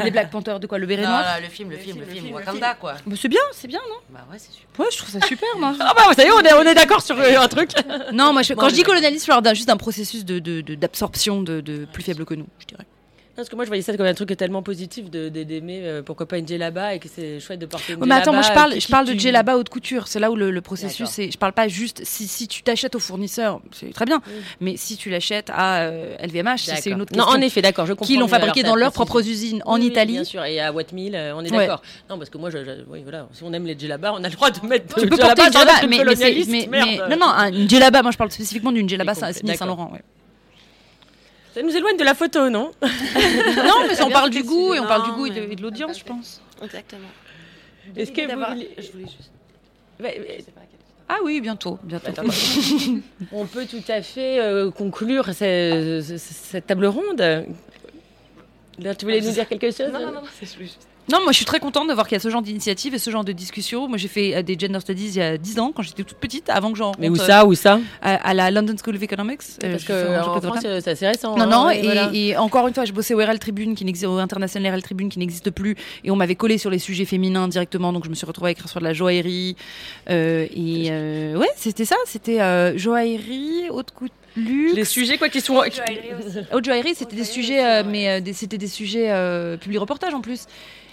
[0.05, 2.07] Les Black Panthers de quoi Le béret Non, noir là, le film, le film, le
[2.07, 2.95] film, Wakanda quoi.
[3.07, 4.69] Bah, C'est bien, c'est bien, non Bah ouais, c'est super.
[4.81, 5.75] Ouais, je trouve ça super, moi.
[5.81, 7.71] Ah bah ça y est, on est, on est d'accord sur euh, un truc.
[8.13, 10.61] Non, moi, je- quand Moi, je dis colonialisme, je parle juste d'un processus de- de-
[10.61, 12.85] de- d'absorption de, de plus faible que nous, je dirais.
[13.37, 16.03] Parce que moi je voyais ça comme un truc tellement positif de de- d'aimer euh,
[16.03, 18.43] pourquoi pas une djellaba et que c'est chouette de porter une Ouais, mais attends, moi
[18.43, 20.07] je djellaba, parle, qui- je parle de djellaba haute couture.
[20.07, 21.31] C'est là où le, le processus c'est.
[21.31, 24.21] Je parle pas juste si, si tu t'achètes au fournisseur, c'est très bien.
[24.61, 27.41] Mais si tu l'achètes à euh, LVMH, c'est- c'est une autre Non, question.
[27.41, 28.07] en effet, d'accord, je comprends.
[28.07, 30.13] qui l'ont fabriqué dans leurs propres usines en Oui, Italie.
[30.15, 31.67] Bien sûr, et à Wattmill, euh, on est Ouais.
[31.67, 31.83] d'accord.
[32.09, 34.29] Non, parce que moi, je, je- oui, voilà, si on aime les djellabas, on a
[34.29, 37.17] le droit de mettre Tu peux djellaba porter une djellaba, mais, mais, mais- mais- non,
[37.27, 38.03] non, un- une djellaba.
[38.03, 39.15] Moi, je parle spécifiquement d'une djellaba.
[39.15, 39.93] Saint-Laurent.
[41.55, 44.87] Ça nous éloigne de la photo, non non, mais on parle du goût et on
[44.87, 46.43] parle du goût et de, l'audience, je pense.
[46.63, 47.09] Exactement.
[47.97, 49.31] Est-ce que vous D'avoir- voulez- Je voulais juste.
[51.09, 52.09] Ah oui, bientôt, bientôt.
[52.11, 52.23] Attends,
[53.33, 57.21] On peut tout à fait euh, conclure ce- ce- cette table ronde.
[58.79, 61.19] Là, tu voulais nous dire quelque chose Non, non, non, c'est je voulais juste- Non,
[61.23, 63.11] moi je suis très contente de voir qu'il y a ce genre d'initiative et ce
[63.11, 63.89] genre de discussion.
[63.89, 66.17] Moi j'ai fait euh, des gender studies il y a 10 ans quand j'étais toute
[66.17, 69.03] petite, avant que j'en Mais où ça, où ça à, à la London School of
[69.03, 69.43] Economics.
[69.63, 71.37] Euh, Parce que un en France, euh, c'est assez récent.
[71.37, 72.11] Non, hein, non, et et, voilà.
[72.13, 75.09] et encore une fois, je bossais au RL Tribune, qui n'existe, au International RL Tribune,
[75.11, 78.15] qui n'existe plus, et on m'avait collé sur les sujets féminins directement, donc je me
[78.15, 79.57] suis retrouvée à écrire sur de la joaillerie,
[80.11, 84.75] euh, et euh, ouais, c'était ça, c'était euh, joaillerie, haute couture, luxe.
[84.75, 85.63] Les sujets, quoi, qui sont.
[86.53, 90.21] Haute joaillerie, c'était des sujets, euh, mais euh, c'était des sujets euh, public reportage en
[90.21, 90.47] plus.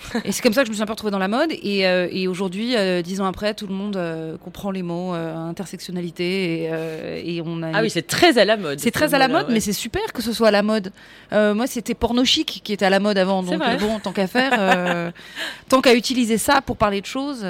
[0.26, 1.52] Et c'est comme ça que je me suis un peu retrouvée dans la mode.
[1.52, 5.14] Et, euh, et aujourd'hui, euh, dix ans après, tout le monde euh, comprend les mots
[5.14, 7.72] intersectionnalité et, et on a.
[7.74, 8.80] Ah oui, c'est très à la mode.
[8.80, 10.92] C'est très à la mode, mais c'est super que ce soit à la mode.
[11.32, 13.44] Moi, c'était porno chic qui était à la mode avant.
[13.44, 15.12] Donc, bon, tant qu'à faire,
[15.70, 17.46] tant qu'à utiliser ça pour parler de choses.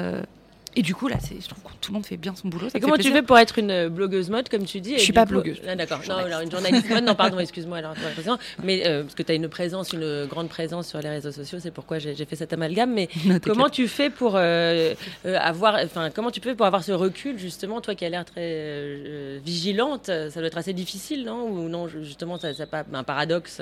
[0.74, 2.68] Euh, et du coup, là, je trouve que tout le monde fait bien son boulot.
[2.68, 4.94] ça Et me comment tu fais pour être une euh, blogueuse mode, comme tu dis
[4.94, 5.60] et Je suis pas coup- blogueuse.
[5.66, 6.00] Ah, D'accord.
[6.08, 7.78] Non, alors une journaliste mode, non, pardon, excuse-moi.
[7.78, 7.94] Alors.
[8.62, 11.58] Mais euh, parce que tu as une présence, une grande présence sur les réseaux sociaux,
[11.60, 12.92] c'est pourquoi j'ai fait cet amalgame.
[12.92, 14.94] Mais Non, comment tu fais pour euh,
[15.26, 18.24] euh, avoir, enfin, comment tu fais pour avoir ce recul, justement, toi qui as l'air
[18.24, 21.44] très euh, vigilante, ça doit être assez difficile, non?
[21.48, 23.60] Ou non, justement, ça, ça pas un paradoxe?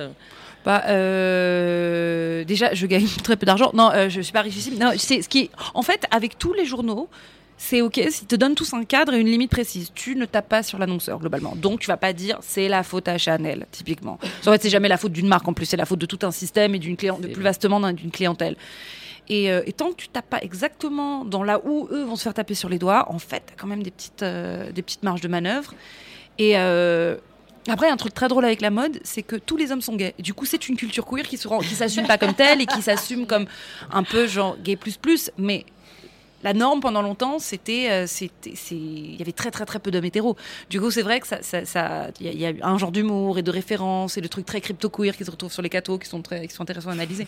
[0.64, 3.70] Bah, euh, déjà, je gagne très peu d'argent.
[3.74, 4.78] Non, euh, je suis pas richissime.
[4.78, 5.50] Non, c'est ce qui.
[5.74, 6.99] En fait, avec tous les journaux,
[7.62, 9.92] c'est ok s'ils te donnent tous un cadre et une limite précise.
[9.94, 11.54] Tu ne tapes pas sur l'annonceur globalement.
[11.56, 14.18] Donc, tu vas pas dire c'est la faute à Chanel, typiquement.
[14.46, 15.46] En fait, c'est jamais la faute d'une marque.
[15.46, 18.10] En plus, c'est la faute de tout un système et d'une plus vastement d'un- d'une
[18.10, 18.56] clientèle.
[19.28, 22.22] Et, euh, et tant que tu tapes pas exactement dans là où eux vont se
[22.24, 25.02] faire taper sur les doigts, en fait, t'as quand même des petites, euh, des petites
[25.04, 25.74] marges de manœuvre.
[26.38, 27.16] Et euh,
[27.68, 30.14] après, un truc très drôle avec la mode, c'est que tous les hommes sont gays.
[30.18, 33.26] Du coup, c'est une culture queer qui qui s'assume pas comme telle et qui s'assume
[33.26, 33.44] comme
[33.92, 35.30] un peu genre gay plus plus.
[35.36, 35.64] Mais
[36.42, 38.06] la norme pendant longtemps, c'était, euh,
[38.70, 40.36] il y avait très très très peu d'hommes hétéros.
[40.70, 43.42] Du coup, c'est vrai que ça, ça, ça- il y, a- un genre d'humour et
[43.42, 46.08] de référence et de trucs très crypto queer qui se retrouvent sur les cathos, qui
[46.08, 47.26] sont très, qui sont intéressants à analyser.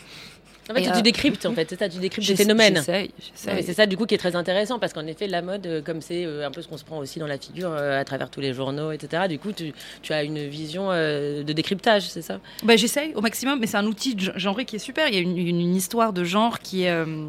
[0.71, 2.77] En fait, Et, tu euh, décryptes, en fait, c'est ça, tu décryptes des phénomènes.
[2.77, 3.65] J'essaye, j'essaye.
[3.65, 6.01] c'est ça du coup qui est très intéressant parce qu'en effet la mode euh, comme
[6.01, 8.31] c'est euh, un peu ce qu'on se prend aussi dans la figure euh, à travers
[8.31, 12.23] tous les journaux etc du coup tu, tu as une vision euh, de décryptage c'est
[12.23, 12.39] ça?
[12.63, 15.09] Bah, J'essaye au maximum, mais c'est un outil genré qui est super.
[15.09, 16.91] Il y a une, une- une histoire de genre qui est.
[16.91, 17.27] euh,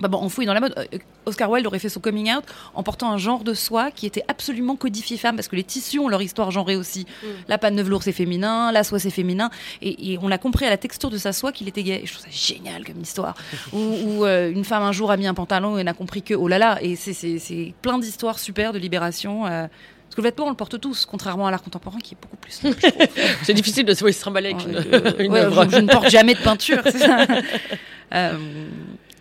[0.00, 0.74] bah bon, on fouille dans la mode.
[0.76, 2.42] Euh, Oscar Wilde aurait fait son coming out
[2.74, 5.98] en portant un genre de soie qui était absolument codifié femme, parce que les tissus
[6.00, 7.06] ont leur histoire genrée aussi.
[7.48, 9.50] La panne de velours c'est féminin, la soie c'est féminin,
[9.82, 12.00] et, et on l'a compris à la texture de sa soie qu'il était gay.
[12.02, 13.34] Et je trouve ça génial comme histoire.
[13.72, 16.34] Où, où, euh, une femme un jour a mis un pantalon et n'a compris que
[16.34, 16.78] oh là là.
[16.82, 19.46] Et c'est- plein d'histoires super de libération.
[19.46, 22.18] euh, parce que le vêtement, on le porte tous, contrairement à l'art contemporain qui est
[22.20, 22.60] beaucoup plus.
[23.42, 25.64] c'est difficile de se se trimballer avec une, Euh, une ouais, œuvre.
[25.64, 26.80] je, je ne porte jamais de peinture.
[26.84, 27.26] c'est ça.
[28.12, 28.32] Euh,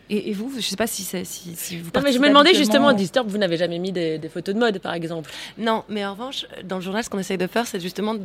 [0.10, 2.28] et, et vous, je ne sais pas si, si, si vous non mais je me
[2.28, 5.84] demandais justement Disturb vous n'avez jamais mis des, des photos de mode par exemple Non,
[5.89, 8.16] mais en revanche, dans le journal, ce qu'on essaye de faire, c'est justement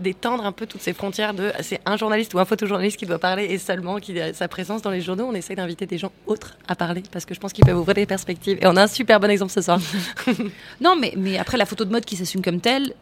[0.00, 3.18] d'étendre un peu toutes ces frontières de c'est un journaliste ou un photojournaliste qui doit
[3.18, 5.26] parler et seulement qui a sa présence dans les journaux.
[5.30, 7.94] On essaye d'inviter des gens autres à parler parce que je pense qu'ils peuvent ouvrir
[7.94, 8.58] des perspectives.
[8.60, 9.80] Et on a un super bon exemple ce soir.
[10.80, 12.92] Non, mais, mais après, la photo de mode qui s'assume comme telle,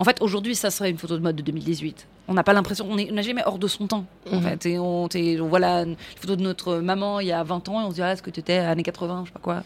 [0.00, 2.06] en fait, aujourd'hui, ça serait une photo de mode de 2018.
[2.26, 4.42] On n'a pas l'impression, on est- on n'a jamais hors de son temps, en Mhm.
[4.42, 4.66] fait.
[4.66, 7.80] Et on, on voit la une photo de notre maman il y a 20 ans
[7.80, 9.62] et on se dit, ah, est-ce que tu étais années 80, je sais pas quoi.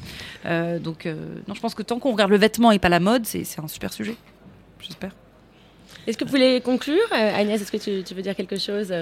[0.47, 1.14] Euh, donc, euh,
[1.49, 3.61] non, je pense que tant qu'on regarde le vêtement et pas la mode, c'est c'est
[3.61, 4.16] un super sujet.
[4.80, 5.12] J'espère.
[6.07, 7.61] est-ce que vous voulez conclure Euh, Agnès?
[7.62, 8.93] Est-ce que tu, tu veux dire quelque chose?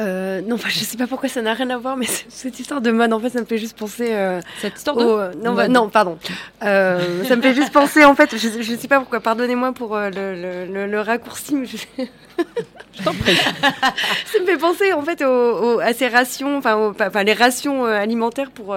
[0.00, 2.80] Euh, non, bah, je sais pas pourquoi ça n'a rien à voir, mais cette histoire
[2.80, 4.08] de mode, en fait, ça me fait juste penser.
[4.12, 6.18] euh, Cette histoire au- euh, non, bah, non, pardon.
[6.64, 9.96] Euh, ça me fait juste penser, en fait, je, je sais pas pourquoi, pardonnez-moi pour
[9.96, 11.76] le, le- le- le raccourci, mais je,
[12.98, 16.90] je t'en prie ça me fait penser, en fait, au- au- à ces rations, enfin,
[17.22, 18.74] les rations alimentaires pour.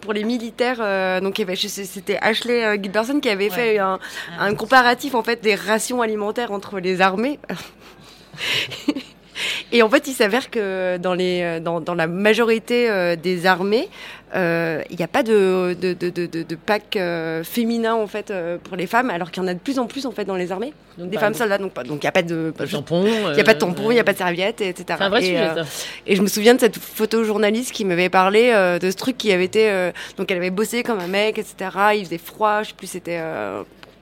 [0.00, 2.76] pour les militaires, euh, donc je sais- c'était Ashley euh,
[3.20, 3.98] qui avait fait un,
[4.38, 7.40] un comparatif en fait des rations alimentaires entre les armées.
[9.72, 13.46] Et en fait, il s'avère que dans, les, euh, dans, dans la majorité euh, des
[13.46, 13.88] armées,
[14.34, 18.06] euh, il n'y a pas de, de, de, de, de- de pack euh, féminin en
[18.06, 20.10] fait euh, pour les femmes, alors qu'il y en a de plus en plus en
[20.10, 21.56] fait dans les armées, Donc, des par femmes soldats.
[21.56, 23.94] Donc il n'y a pas de pas tampon il n'y a pas de tampon, il
[23.94, 24.84] n'y a pas de serviette, etc.
[24.98, 25.62] c'est un vrai et, sujet ça
[26.06, 29.46] et je me souviens de cette photojournaliste qui m'avait parlé de ce truc qui avait
[29.46, 29.90] été.
[30.18, 31.54] donc elle avait bossé comme un mec, etc.
[31.96, 33.20] Il faisait froid, je sais plus, c'était.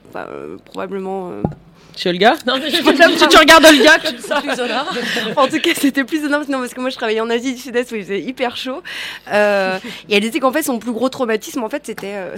[0.09, 0.25] enfin,
[0.65, 1.31] probablement.
[1.97, 4.41] Chez Olga non mais je, tu, tu regardes Olga comme ça
[5.35, 6.43] en tout cas, c'était plus énorme.
[6.49, 8.81] Non, parce que moi, je travaillais en Asie du Sud-Est où il faisait hyper chaud.
[9.31, 9.77] Euh,
[10.09, 12.13] et elle disait qu'en fait, son plus gros traumatisme, en fait, c'était.
[12.15, 12.35] euh,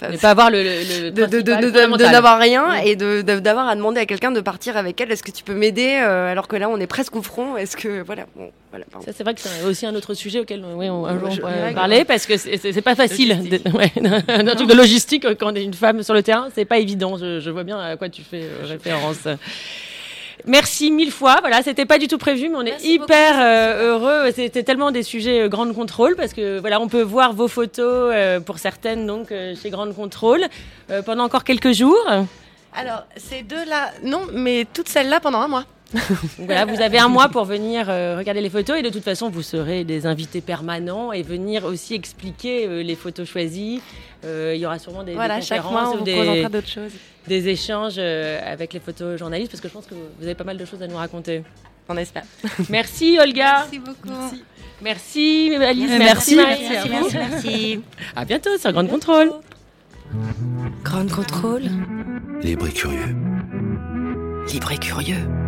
[0.00, 2.90] enfin, ne pas avoir le, le, le de, n'avoir rien Ouais.
[2.90, 5.10] et d'avoir à demander à quelqu'un de partir avec elle.
[5.12, 7.76] Est-ce que tu peux m'aider euh, alors que là on est presque au front Est-ce
[7.76, 8.84] que voilà, bon, voilà.
[9.04, 11.36] Ça, c'est vrai que c'est aussi un autre sujet auquel oui, on, un jour, on
[11.36, 13.48] pourrait parler parce que c'est- pas facile.
[13.48, 13.92] de- ouais,
[14.28, 16.78] un truc de logistique euh, quand on est une femme sur le terrain, c'est pas
[16.78, 17.16] évident.
[17.16, 19.26] Je, je vois bien à quoi tu fais euh, référence.
[20.46, 21.38] Merci mille fois.
[21.40, 24.30] Voilà, c'était pas du tout prévu, mais on est Merci hyper euh, heureux.
[24.34, 28.12] C'était tellement des sujets euh, Grande Contrôle parce que voilà, on peut voir vos photos
[28.14, 30.44] euh, pour certaines donc euh, chez Grande Contrôle
[30.90, 32.06] euh, pendant encore quelques jours.
[32.74, 35.64] Alors, ces deux-là, non, mais toutes celles-là pendant un mois.
[36.38, 39.30] Voilà, vous avez un mois pour venir euh, regarder les photos et de toute façon,
[39.30, 43.80] vous serez des invités permanents et venir aussi expliquer euh, les photos choisies.
[44.24, 46.48] Euh, il y aura sûrement des, Voilà, des chaque conférences mois, on ou des, présentera
[46.48, 46.92] d'autres choses.
[47.26, 50.58] des échanges euh, avec les photojournalistes parce que je pense que vous avez pas mal
[50.58, 51.42] de choses à nous raconter.
[51.88, 52.24] On espère.
[52.68, 53.66] Merci Olga.
[53.70, 54.36] Merci beaucoup.
[54.82, 55.90] Merci Alice.
[55.98, 56.36] Merci.
[56.36, 56.60] Marie.
[56.68, 57.08] Merci, À vous.
[57.12, 57.80] merci.
[58.14, 59.32] À bientôt sur Grande Contrôle.
[60.84, 61.62] Grande contrôle.
[62.42, 63.16] Libre et curieux.
[64.52, 65.47] Libre et curieux.